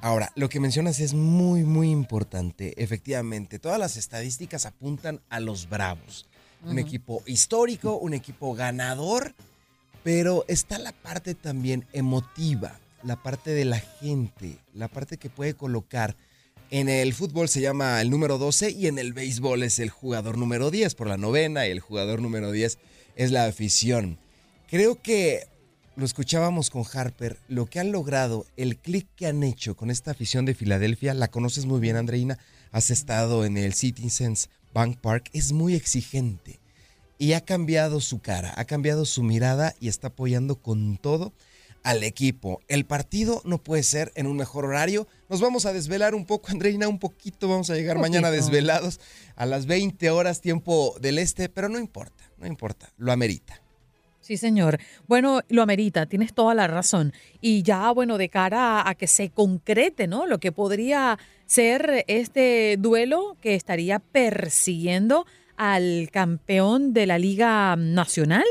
[0.00, 2.80] Ahora, lo que mencionas es muy, muy importante.
[2.82, 6.28] Efectivamente, todas las estadísticas apuntan a los Bravos.
[6.64, 9.34] Un equipo histórico, un equipo ganador,
[10.02, 15.54] pero está la parte también emotiva, la parte de la gente, la parte que puede
[15.54, 16.16] colocar.
[16.70, 20.38] En el fútbol se llama el número 12 y en el béisbol es el jugador
[20.38, 22.78] número 10 por la novena y el jugador número 10
[23.16, 24.18] es la afición.
[24.68, 25.48] Creo que
[25.96, 30.12] lo escuchábamos con Harper, lo que han logrado, el clic que han hecho con esta
[30.12, 32.38] afición de Filadelfia, la conoces muy bien Andreina,
[32.70, 36.60] has estado en el Citizens Bank Park, es muy exigente
[37.18, 41.32] y ha cambiado su cara, ha cambiado su mirada y está apoyando con todo
[41.82, 42.60] al equipo.
[42.68, 45.06] El partido no puede ser en un mejor horario.
[45.28, 47.48] Nos vamos a desvelar un poco, Andreina, un poquito.
[47.48, 49.00] Vamos a llegar mañana desvelados
[49.36, 53.62] a las 20 horas tiempo del este, pero no importa, no importa, lo amerita.
[54.30, 54.78] Sí, señor.
[55.08, 57.12] Bueno, lo amerita, tienes toda la razón.
[57.40, 60.24] Y ya, bueno, de cara a, a que se concrete, ¿no?
[60.24, 68.44] Lo que podría ser este duelo que estaría persiguiendo al campeón de la Liga Nacional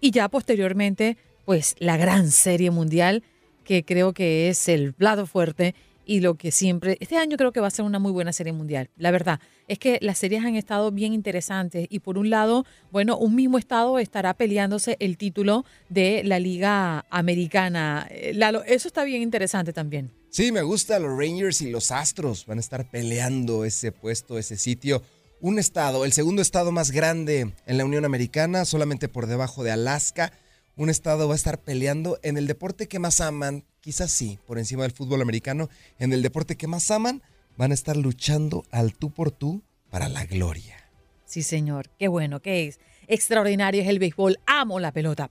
[0.00, 3.24] y ya posteriormente, pues la gran serie mundial,
[3.64, 7.60] que creo que es el plato fuerte y lo que siempre, este año creo que
[7.60, 8.90] va a ser una muy buena serie mundial.
[8.96, 13.16] La verdad es que las series han estado bien interesantes y por un lado, bueno,
[13.16, 18.06] un mismo estado estará peleándose el título de la Liga Americana.
[18.10, 20.10] Eh, Lalo, eso está bien interesante también.
[20.30, 22.44] Sí, me gusta los Rangers y los Astros.
[22.46, 25.02] Van a estar peleando ese puesto, ese sitio.
[25.40, 29.70] Un estado, el segundo estado más grande en la Unión Americana, solamente por debajo de
[29.70, 30.32] Alaska.
[30.76, 34.58] Un estado va a estar peleando en el deporte que más aman, quizás sí, por
[34.58, 35.68] encima del fútbol americano.
[36.00, 37.22] En el deporte que más aman,
[37.56, 40.90] van a estar luchando al tú por tú para la gloria.
[41.26, 41.90] Sí, señor.
[41.96, 42.80] Qué bueno, qué es.
[43.06, 44.38] Extraordinario es el béisbol.
[44.46, 45.30] Amo la pelota.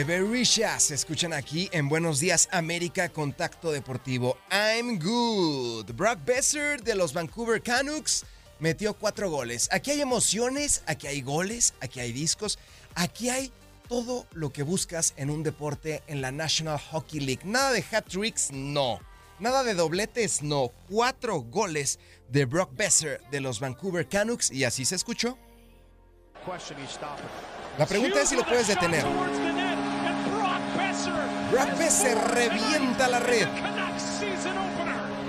[0.00, 4.38] Guetta, Bebé Risha, se escuchan aquí en Buenos Días América Contacto Deportivo.
[4.50, 5.92] I'm good.
[5.94, 8.24] Brock Besser de los Vancouver Canucks
[8.58, 9.68] metió cuatro goles.
[9.72, 12.58] Aquí hay emociones, aquí hay goles, aquí hay discos,
[12.94, 13.52] aquí hay
[13.88, 17.42] todo lo que buscas en un deporte en la National Hockey League.
[17.44, 19.00] Nada de hat tricks, no.
[19.38, 20.70] Nada de dobletes, no.
[20.88, 21.98] Cuatro goles
[22.28, 25.36] de Brock Besser de los Vancouver Canucks y así se escuchó.
[27.78, 29.04] La pregunta es si lo puedes detener.
[31.50, 33.48] Brock Besser revienta la red.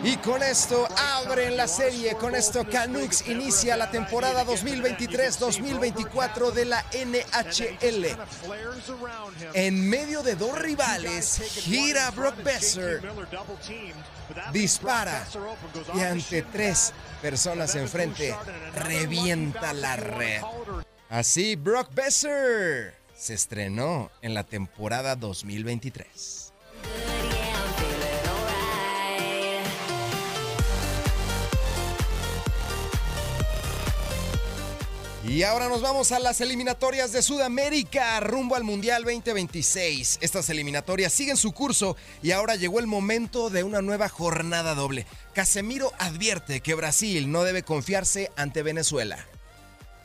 [0.04, 2.16] Y con esto abren la serie.
[2.16, 8.08] Con esto Canucks inicia la temporada 2023-2024 de la NHL.
[9.54, 13.02] En medio de dos rivales, gira Brock Besser.
[14.52, 15.28] Dispara.
[15.94, 16.92] Y ante tres
[17.22, 18.36] personas enfrente,
[18.74, 20.42] revienta la red.
[21.10, 26.52] Así, Brock Besser se estrenó en la temporada 2023.
[35.24, 40.18] Y ahora nos vamos a las eliminatorias de Sudamérica rumbo al Mundial 2026.
[40.20, 45.06] Estas eliminatorias siguen su curso y ahora llegó el momento de una nueva jornada doble.
[45.34, 49.18] Casemiro advierte que Brasil no debe confiarse ante Venezuela.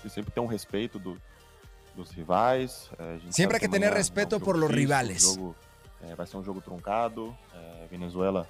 [0.02, 1.18] que sempre tem um respeito do-
[1.96, 2.90] dos rivais.
[2.98, 4.68] eh, a gente Siempre sabe hay que amanhã tener é um respeto jogo por los
[4.68, 5.24] difícil, rivales.
[5.24, 5.56] um jogo,
[6.02, 7.34] eh, vai ser um jogo truncado.
[7.54, 8.46] eh, Venezuela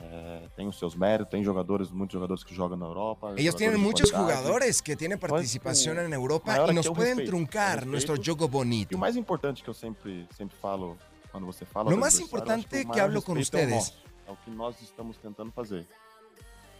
[0.00, 3.28] eh, tem os seus méritos, tem jogadores, muitos jogadores que jogam na Europa.
[3.36, 4.40] Ellos jogadores tienen de muchos qualidade.
[4.42, 7.16] jugadores que tienen Mas participación o en Europa maior y aqui nos é o pueden
[7.18, 7.90] respeito, truncar o respeito.
[7.92, 8.96] nuestro jogo E bonito.
[8.96, 10.98] o mais importante que eu sempre, sempre falo
[11.30, 11.88] quando você fala.
[11.88, 13.94] Lo do más adversário, importante acho o que maior hablo con respeito é o ustedes
[13.94, 15.86] nosso, É o que nós estamos tentando fazer.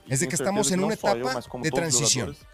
[0.08, 1.70] Es de tenho que certeza estamos en não una só eu, etapa mas como de
[1.70, 2.26] todos os transición.
[2.34, 2.46] jogadores,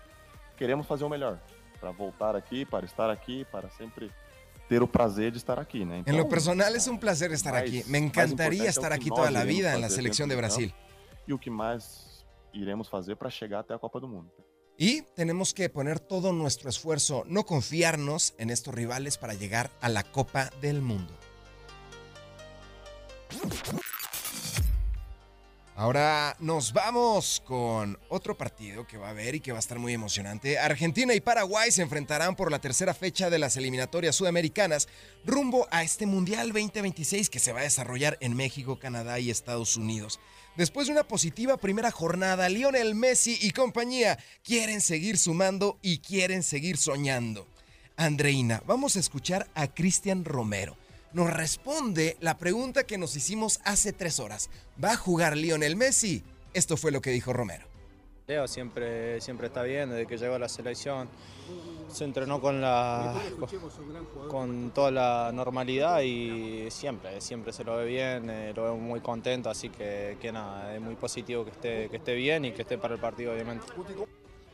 [0.59, 1.39] Queremos fazer o melhor.
[1.81, 4.11] Para voltar aqui, para estar aqui, para sempre
[4.69, 6.03] ter o prazer de estar aqui, né?
[6.07, 7.85] En lo Então, personal es un placer estar mais- aquí.
[7.91, 10.75] Me encantaría é estar aquí toda la vida en la selección de Brasil.
[11.27, 14.31] E o que mais iremos fazer para chegar até a Copa do Mundo.
[14.77, 19.89] Y tenemos que poner todo nuestro esfuerzo, no confiarnos en estos rivales para llegar a
[19.89, 21.13] la Copa del Mundo.
[25.79, 29.79] Ahora nos vamos con otro partido que va a haber y que va a estar
[29.79, 30.59] muy emocionante.
[30.59, 34.89] Argentina y Paraguay se enfrentarán por la tercera fecha de las eliminatorias sudamericanas
[35.25, 39.77] rumbo a este Mundial 2026 que se va a desarrollar en México, Canadá y Estados
[39.77, 40.19] Unidos.
[40.57, 46.43] Después de una positiva primera jornada, Lionel Messi y compañía quieren seguir sumando y quieren
[46.43, 47.47] seguir soñando.
[47.97, 50.77] Andreina, vamos a escuchar a Cristian Romero.
[51.13, 54.51] Nos responde la pregunta que nos hicimos hace tres horas.
[54.83, 56.23] ¿Va a jugar Lionel Messi?
[56.55, 57.67] Esto fue lo que dijo Romero.
[58.27, 61.09] Leo siempre, siempre está bien, desde que llegó a la selección
[61.89, 63.15] se entrenó con, la,
[64.29, 69.01] con toda la normalidad y siempre, siempre se lo ve bien, eh, lo veo muy
[69.01, 72.63] contento, así que, que nada, es muy positivo que esté, que esté bien y que
[72.63, 73.67] esté para el partido obviamente.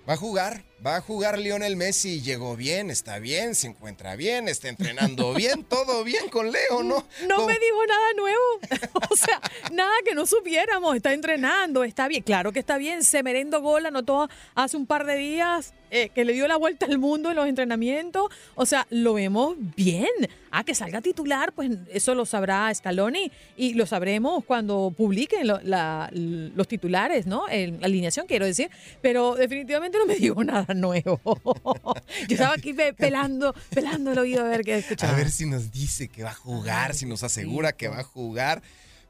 [0.07, 2.21] Va a jugar, va a jugar Lionel Messi.
[2.21, 7.07] Llegó bien, está bien, se encuentra bien, está entrenando bien, todo bien con Leo, ¿no?
[7.27, 9.01] No me dijo nada nuevo.
[9.11, 9.41] o sea,
[9.73, 10.95] nada que no supiéramos.
[10.95, 12.23] Está entrenando, está bien.
[12.23, 13.03] Claro que está bien.
[13.03, 16.85] Se merendo gol, anotó hace un par de días eh, que le dio la vuelta
[16.85, 18.31] al mundo en los entrenamientos.
[18.57, 20.11] O sea, lo vemos bien.
[20.57, 25.61] Ah, que salga titular, pues eso lo sabrá Scaloni y lo sabremos cuando publiquen lo-
[25.63, 27.49] la- los titulares, ¿no?
[27.49, 28.71] En la alineación, quiero decir.
[29.03, 31.21] Pero definitivamente no me dijo nada nuevo.
[32.29, 35.13] Yo estaba aquí pe- pelando, pelando el oído a ver qué escuchaba.
[35.13, 38.05] A ver si nos dice que va a jugar, si nos asegura que va a
[38.05, 38.63] jugar.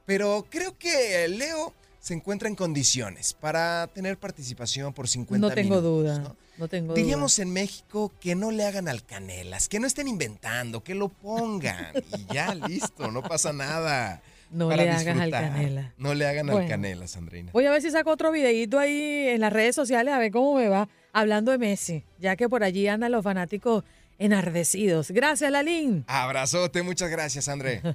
[0.07, 5.76] Pero creo que Leo se encuentra en condiciones para tener participación por 50 No tengo
[5.80, 6.18] minutos, duda.
[6.20, 6.36] No,
[6.69, 11.09] tengo Diríamos en México que no le hagan alcanelas, que no estén inventando, que lo
[11.09, 14.23] pongan y ya, listo, no pasa nada.
[14.51, 15.45] No le hagas disfrutar.
[15.45, 15.93] alcanela.
[15.99, 16.61] No le hagan Bueno.
[16.61, 17.51] alcanelas, Andreina.
[17.53, 20.55] Voy a ver si saco otro videíto ahí en las redes sociales a ver cómo
[20.57, 23.83] me va hablando de Messi, ya que por allí andan los fanáticos
[24.19, 25.11] enardecidos.
[25.11, 26.05] Gracias, Lalín.
[26.07, 27.81] Abrazote, muchas gracias, André.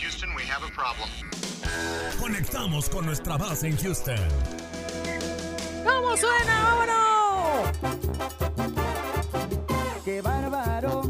[0.00, 1.08] Houston, we have a problem.
[2.20, 4.18] Conectamos con nuestra base en Houston.
[5.84, 6.62] ¿Cómo suena?
[6.64, 7.70] ¡Vámonos!
[10.04, 11.02] ¡Qué bárbaro!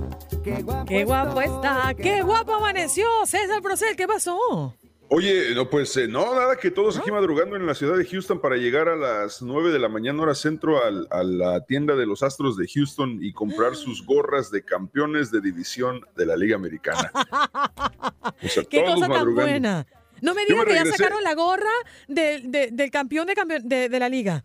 [0.43, 0.85] ¡Qué guapo!
[0.87, 1.95] ¡Qué guapo está!
[1.95, 3.07] ¡Qué guapo amaneció!
[3.27, 4.75] César Procel, ¿qué pasó?
[5.13, 8.41] Oye, no, pues eh, no, nada, que todos aquí madrugando en la ciudad de Houston
[8.41, 12.07] para llegar a las 9 de la mañana hora centro al- a la tienda de
[12.07, 16.55] los Astros de Houston y comprar sus gorras de campeones de división de la Liga
[16.57, 17.11] Americana.
[18.43, 19.87] O sea, ¡Qué todos cosa tan buena!
[20.23, 21.71] No me digas me que ya sacaron la gorra
[22.09, 24.45] del, de- del campeón de, campeón de, de la liga.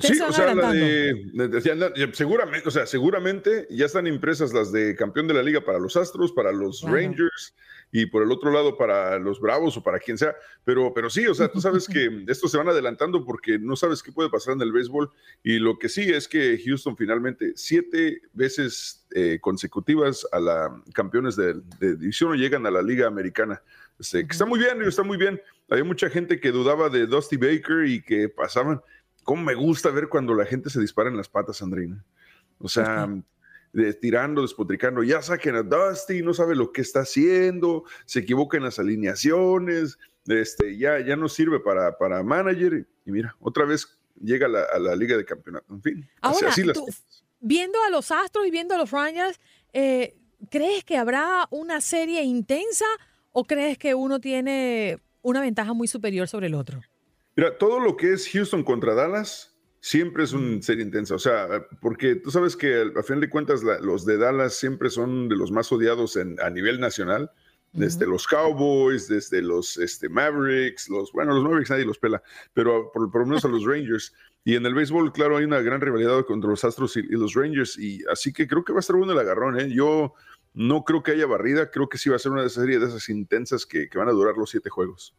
[0.00, 4.52] Sí, o sea, la de, de- ya- ya- seguramente, o sea, seguramente ya están impresas
[4.52, 6.96] las de campeón de la liga para los Astros, para los Claro.
[6.96, 7.54] Rangers
[7.92, 10.34] y por el otro lado para los Bravos o para quien sea.
[10.64, 14.02] Pero, pero sí, o sea, tú sabes que estos se van adelantando porque no sabes
[14.02, 15.10] qué puede pasar en el béisbol.
[15.44, 21.36] Y lo que sí es que Houston finalmente siete veces eh, consecutivas a la campeones
[21.36, 23.62] de, de división o llegan a la liga americana.
[24.00, 25.40] Este, que está muy bien, está muy bien.
[25.70, 28.80] Había mucha gente que dudaba de Dusty Baker y que pasaban.
[29.24, 32.04] ¿Cómo me gusta ver cuando la gente se dispara en las patas, Andrina?
[32.58, 33.06] O sea,
[33.72, 38.56] de- tirando, despotricando, ya saquen a Dusty, no sabe lo que está haciendo, se equivoca
[38.56, 42.86] en las alineaciones, este, ya, ya no sirve para, para manager.
[43.04, 45.74] Y mira, otra vez llega a la, a la liga de campeonato.
[45.74, 46.86] En fin, así- Ahora, así las tú,
[47.40, 49.40] viendo a los Astros y viendo a los Rangers,
[49.72, 50.16] eh,
[50.50, 52.86] ¿crees que habrá una serie intensa
[53.32, 56.80] o crees que uno tiene una ventaja muy superior sobre el otro?
[57.36, 61.14] Mira, todo lo que es Houston contra Dallas siempre es una serie intensa.
[61.14, 64.88] O sea, porque tú sabes que a final de cuentas la- los de Dallas siempre
[64.88, 67.30] son de los más odiados en- a nivel nacional.
[67.72, 72.22] Desde los Cowboys, desde los este, Mavericks, los, bueno, los Mavericks nadie los pela,
[72.52, 74.14] pero por, por lo menos a los Rangers.
[74.44, 77.34] Y en el béisbol, claro, hay una gran rivalidad contra los Astros y, y los
[77.34, 77.76] Rangers.
[77.76, 79.58] Y así que creo que va a estar bueno el agarrón.
[79.58, 79.68] ¿eh?
[79.74, 80.14] Yo
[80.52, 82.80] no creo que haya barrida, creo que sí va a ser una de esas series
[82.80, 85.16] de esas intensas que, que van a durar los siete juegos.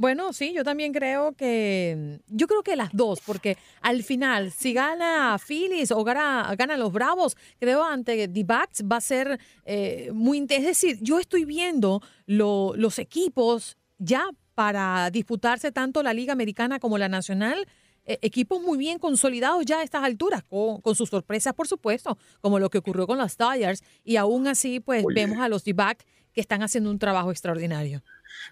[0.00, 4.72] Bueno, sí, yo también creo que, yo creo que las dos, porque al final, si
[4.72, 10.46] gana Phillies o gana, ganan los Bravos, creo ante D-Backs va a ser eh, muy.
[10.48, 14.24] Es decir, yo estoy viendo lo- los equipos ya
[14.54, 17.66] para disputarse tanto la Liga Americana como la Nacional,
[18.04, 22.16] eh, equipos muy bien consolidados ya a estas alturas, con, con sus sorpresas, por supuesto,
[22.40, 26.04] como lo que ocurrió con los Tigers, y aún así, pues vemos a los D-Backs
[26.32, 28.02] que están haciendo un trabajo extraordinario.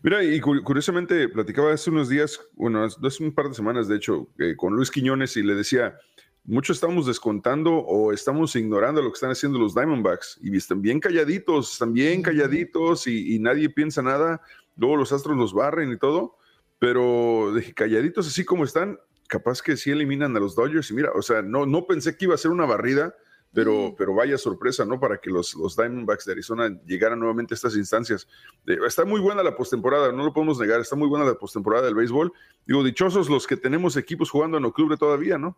[0.03, 3.97] Mira, y cu- curiosamente platicaba hace unos días, bueno, hace un par de semanas, de
[3.97, 5.97] hecho, eh, con Luis Quiñones y le decía,
[6.45, 11.01] mucho estamos descontando o estamos ignorando lo que están haciendo los Diamondbacks y están bien
[11.01, 14.41] calladitos, están bien calladitos y, y nadie piensa nada,
[14.77, 16.37] luego los Astros los barren y todo,
[16.79, 21.11] pero dije, calladitos así como están, capaz que sí eliminan a los Dodgers y mira,
[21.17, 23.15] o sea, no, no pensé que iba a ser una barrida,
[23.57, 25.01] pero, pero vaya sorpresa, ¿no?
[25.01, 28.29] Para que los, los Diamondbacks de Arizona llegaran nuevamente a estas instancias.
[28.67, 31.87] Eh, está muy buena la postemporada, no lo podemos negar, está muy buena la postemporada
[31.87, 32.33] del béisbol.
[32.67, 35.57] Digo, dichosos los que tenemos equipos jugando en octubre todavía, ¿no?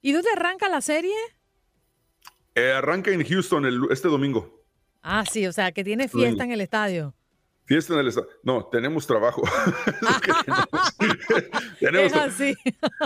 [0.00, 1.14] ¿Y dónde arranca la serie?
[2.54, 4.62] Eh, arranca en Houston el- este domingo.
[5.02, 7.14] Ah, sí, o sea, que tiene fiesta en el estadio.
[7.64, 8.28] Fiesta en el estado.
[8.44, 9.42] No, tenemos trabajo.
[11.00, 12.54] Es Tenemos tra- así.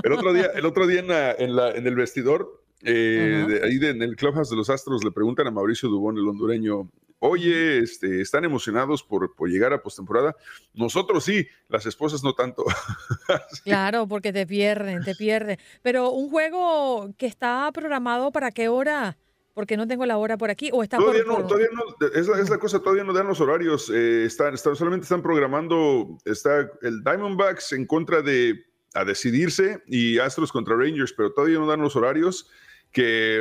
[0.02, 3.64] El otro día, el otro día en, la- en la- en el vestidor, eh, de-
[3.64, 6.90] ahí de- en el clubhouse de los Astros, le preguntan a Mauricio Dubón, el hondureño,
[7.20, 10.36] oye, este, ¿están emocionados por, por llegar a postemporada?
[10.74, 12.64] Nosotros sí, las esposas no tanto.
[13.64, 15.58] Claro, porque te pierden, te pierden.
[15.82, 19.16] Pero un juego que está programado para qué hora?
[19.54, 20.70] Porque no tengo la hora por aquí.
[20.72, 23.12] O está por- Todavía no, por- todavía no, es la, es la cosa, todavía no
[23.12, 23.88] dan los horarios.
[23.94, 28.64] eh, están, están- solamente están programando, está el Diamondbacks en contra de
[28.94, 32.48] a decidirse y Astros contra Rangers, pero todavía no dan los horarios
[32.94, 33.40] que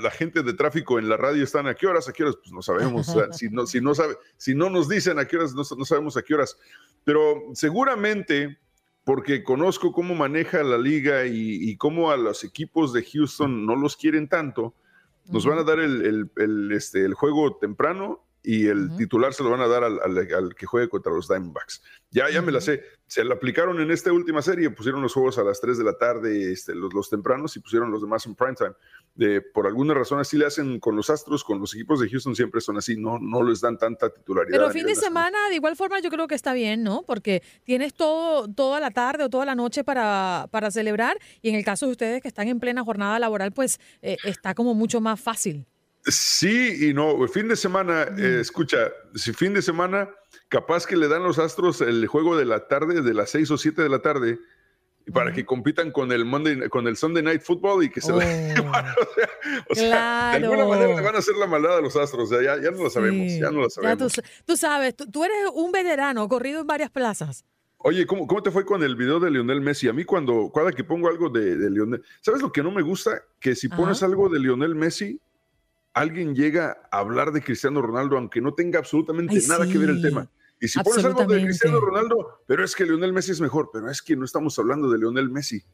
[0.00, 2.52] la gente de tráfico en la radio están a qué horas, a qué horas, pues
[2.52, 3.06] no sabemos.
[3.32, 6.16] si, no, si, no sabe, si no nos dicen a qué horas, no, no sabemos
[6.16, 6.56] a qué horas.
[7.02, 8.58] Pero seguramente,
[9.04, 13.74] porque conozco cómo maneja la liga y, y cómo a los equipos de Houston no
[13.76, 14.74] los quieren tanto,
[15.28, 19.42] nos van a dar el, el- el, este, el juego temprano y el titular se
[19.42, 21.82] lo van a dar al, al- al que juegue contra los Diamondbacks.
[22.12, 22.80] Ya, ya me la sé.
[23.08, 25.98] Se la aplicaron en esta última serie, pusieron los juegos a las 3 de la
[25.98, 28.70] tarde, este, los, los tempranos, y pusieron los demás en primetime.
[29.16, 32.36] De, por alguna razón así le hacen con los Astros, con los equipos de Houston
[32.36, 34.56] siempre son así, no, no les dan tanta titularidad.
[34.58, 35.04] Pero fin de nacional.
[35.32, 37.02] semana, de igual forma, yo creo que está bien, ¿no?
[37.04, 41.18] Porque tienes todo, toda la tarde o toda la noche para, para celebrar.
[41.42, 44.54] Y en el caso de ustedes que están en plena jornada laboral, pues eh, está
[44.54, 45.66] como mucho más fácil.
[46.06, 47.22] Sí y no.
[47.22, 50.08] El fin de semana, eh, escucha, si fin de semana,
[50.48, 53.58] capaz que le dan los Astros el juego de la tarde, de las 6 o
[53.58, 54.38] 7 de la tarde,
[55.12, 58.12] para que compitan con el Monday, con el Sunday Night Football y que se
[59.68, 60.68] o sea, de alguna Claro.
[60.68, 62.30] manera le van a hacer la maldad a los Astros.
[62.30, 63.40] o sea, ya, ya no lo sabemos, Sí.
[63.40, 64.12] ya no lo tú, sabemos.
[64.44, 67.44] tú sabes, tú, tú eres un veterano, corrido en varias plazas.
[67.78, 69.86] Oye, ¿cómo, ¿cómo te fue con el video de Lionel Messi?
[69.88, 72.82] A mí cuando, cada que pongo algo de, de Lionel, ¿sabes lo que no me
[72.82, 73.22] gusta?
[73.38, 74.06] Que si pones Ajá.
[74.06, 75.20] algo de Lionel Messi,
[75.96, 79.88] alguien llega a hablar de Cristiano Ronaldo, aunque no tenga absolutamente Ay, nada que ver
[79.88, 80.30] el tema.
[80.60, 81.42] Y si pones algo de.
[81.42, 84.90] Cristiano Ronaldo, pero es que Lionel Messi es mejor, pero es que no estamos hablando
[84.90, 85.64] de Lionel Messi.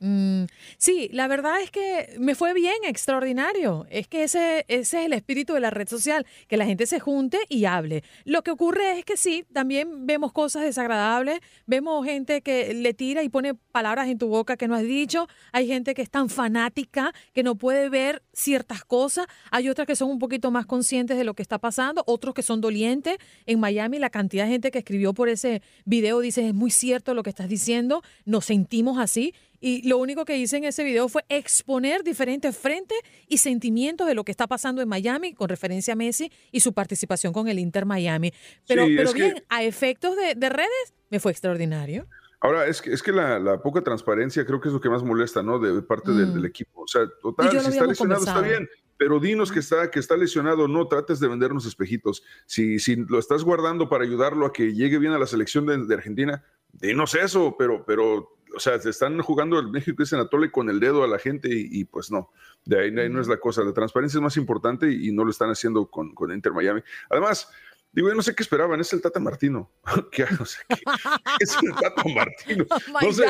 [0.00, 0.44] Mm,
[0.76, 3.86] sí, la verdad es que me fue bien, extraordinario.
[3.90, 7.00] Es que ese, ese es el espíritu de la red social, que la gente se
[7.00, 8.04] junte y hable.
[8.24, 13.22] Lo que ocurre es que sí, también vemos cosas desagradables, vemos gente que le tira
[13.22, 16.28] y pone palabras en tu boca que no has dicho, hay gente que es tan
[16.28, 21.16] fanática que no puede ver ciertas cosas, hay otras que son un poquito más conscientes
[21.16, 23.16] de lo que está pasando, otros que son dolientes.
[23.46, 27.14] En Miami la cantidad de gente que escribió por ese video dice, es muy cierto
[27.14, 31.08] lo que estás diciendo, nos sentimos así y lo único que hice en ese video
[31.08, 35.92] fue exponer diferentes frentes y sentimientos de lo que está pasando en Miami con referencia
[35.94, 38.32] a Messi y su participación con el Inter Miami.
[38.66, 42.06] Pero, Sí, pero que- bien, a efectos de, de redes, me fue extraordinario.
[42.40, 45.02] Ahora, es que, es que la, la poca transparencia creo que es lo que más
[45.02, 45.58] molesta, ¿no?
[45.58, 46.34] De parte del, Mm.
[46.34, 46.82] del equipo.
[46.82, 50.68] O sea, total, si está lesionado está bien, pero dinos que está, que está lesionado,
[50.68, 52.22] no trates de vendernos espejitos.
[52.46, 55.84] Si, si lo estás guardando para ayudarlo a que llegue bien a la selección de,
[55.84, 60.18] de Argentina, dinos eso, pero, pero, o sea, se están jugando el México y dicen
[60.20, 62.30] Atole con el dedo a la gente y, y pues no,
[62.64, 63.62] de ahí, de ahí no es la cosa.
[63.62, 66.80] La transparencia es más importante y, y no lo están haciendo con, con Inter Miami.
[67.10, 67.48] Además,
[67.90, 69.70] Digo, yo no sé qué esperaban, es el Tata Martino.
[70.12, 72.66] ¿Qué, no sé, ¿qué- qué es el Tata Martino?
[73.02, 73.24] Oh no sé,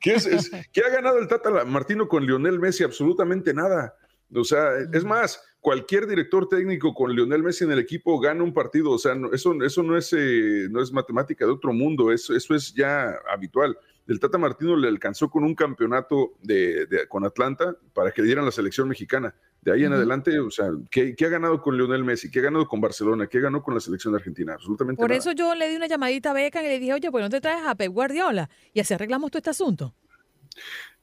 [0.00, 2.82] ¿qué, es, es- qué ha ganado el Tata Martino con Lionel Messi?
[2.82, 3.94] Absolutamente nada.
[4.34, 8.52] O sea, es más, cualquier director técnico con Lionel Messi en el equipo gana un
[8.52, 8.90] partido.
[8.90, 12.34] O sea, no- eso, eso no, es, eh, no es matemática de otro mundo, eso,
[12.34, 13.78] eso es ya habitual.
[14.06, 18.26] El Tata Martino le alcanzó con un campeonato de, de- con Atlanta para que le
[18.26, 19.34] dieran la selección mexicana.
[19.62, 22.30] De ahí en adelante, o sea, ¿qué, qué ha ganado con Lionel Messi?
[22.30, 23.26] ¿Qué ha ganado con Barcelona?
[23.26, 24.54] ¿Qué ganó con la selección de Argentina?
[24.54, 25.18] Absolutamente Por nada.
[25.18, 27.40] eso yo le di una llamadita a Beca y le dije, oye, pues no te
[27.42, 29.94] traes a Pep Guardiola y así arreglamos todo este asunto.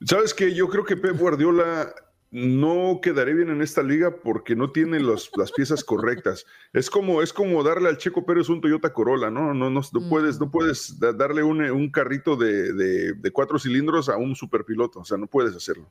[0.04, 1.92] Sabes que yo creo que Pep Guardiola
[2.30, 6.44] no quedaré bien en esta liga porque no tiene los- las piezas correctas.
[6.72, 9.54] Es como, es como darle al Checo Pérez un Toyota Corolla, ¿no?
[9.54, 13.58] No, no, no puedes, no puedes da- darle un, un carrito de, de- de cuatro
[13.58, 15.00] cilindros a un superpiloto.
[15.00, 15.90] O sea, no puedes hacerlo.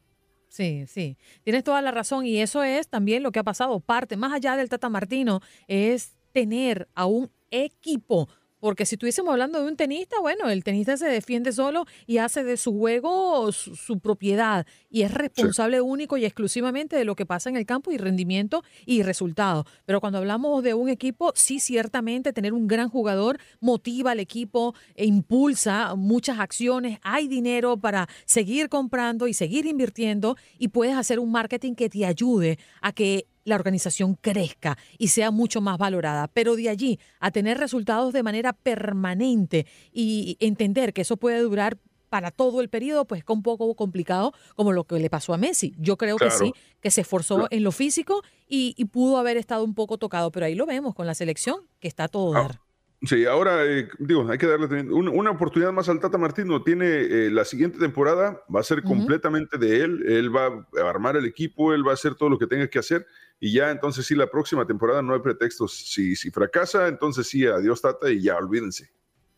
[0.50, 3.80] Sí, sí, tienes toda la razón y eso es también lo que ha pasado.
[3.80, 8.30] Parte, más allá del Tata Martino, es tener a un equipo.
[8.60, 12.44] Porque si estuviésemos hablando de un tenista, bueno, el tenista se defiende solo y hace
[12.44, 17.26] de su juego su, su propiedad y es responsable único y exclusivamente de lo que
[17.26, 19.66] pasa en el campo y rendimiento y resultado.
[19.86, 24.74] Pero cuando hablamos de un equipo, sí, ciertamente tener un gran jugador motiva al equipo
[24.96, 31.20] e impulsa muchas acciones, hay dinero para seguir comprando y seguir invirtiendo y puedes hacer
[31.20, 36.28] un marketing que te ayude a que la organización crezca y sea mucho más valorada.
[36.28, 41.78] Pero de allí a tener resultados de manera permanente y entender que eso puede durar
[42.10, 45.38] para todo el periodo, pues es un poco complicado como lo que le pasó a
[45.38, 45.74] Messi.
[45.78, 49.64] Yo creo que sí, que se esforzó en lo físico y, y pudo haber estado
[49.64, 52.67] un poco tocado, pero ahí lo vemos con la selección, que está todo dar.
[53.04, 56.64] Sí, ahora, eh, digo, hay que darle también un- una oportunidad más al Tata Martino.
[56.64, 60.04] Tiene eh, la siguiente temporada, va a ser completamente de él.
[60.08, 62.80] Él va a armar el equipo, él va a hacer todo lo que tenga que
[62.80, 63.06] hacer.
[63.40, 65.78] Y ya, entonces sí, la próxima temporada no hay pretextos.
[65.94, 68.90] Si, si fracasa, entonces sí, adiós Tata y ya, olvídense.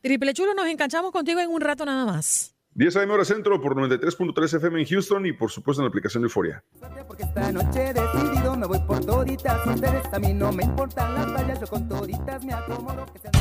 [0.02, 2.56] Triple Chulo, nos enganchamos contigo en un rato nada más.
[2.80, 6.24] 10 AM hora centro por 93.3 FM en Houston y por supuesto en la aplicación
[6.24, 6.64] de Euforia.
[7.06, 11.34] Porque esta noche decidido me voy por toditas Ustedes a mí no me importan las
[11.34, 13.34] tallas Yo con toditas me acomodo que sean...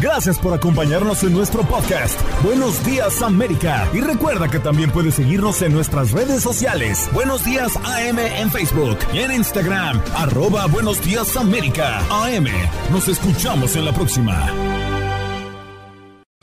[0.00, 2.20] Gracias por acompañarnos en nuestro podcast.
[2.44, 3.88] Buenos días América.
[3.92, 7.10] Y recuerda que también puedes seguirnos en nuestras redes sociales.
[7.12, 10.00] Buenos días AM en Facebook y en Instagram.
[10.14, 11.98] Arroba Buenos días América.
[12.08, 12.46] AM.
[12.92, 14.89] Nos escuchamos en la próxima.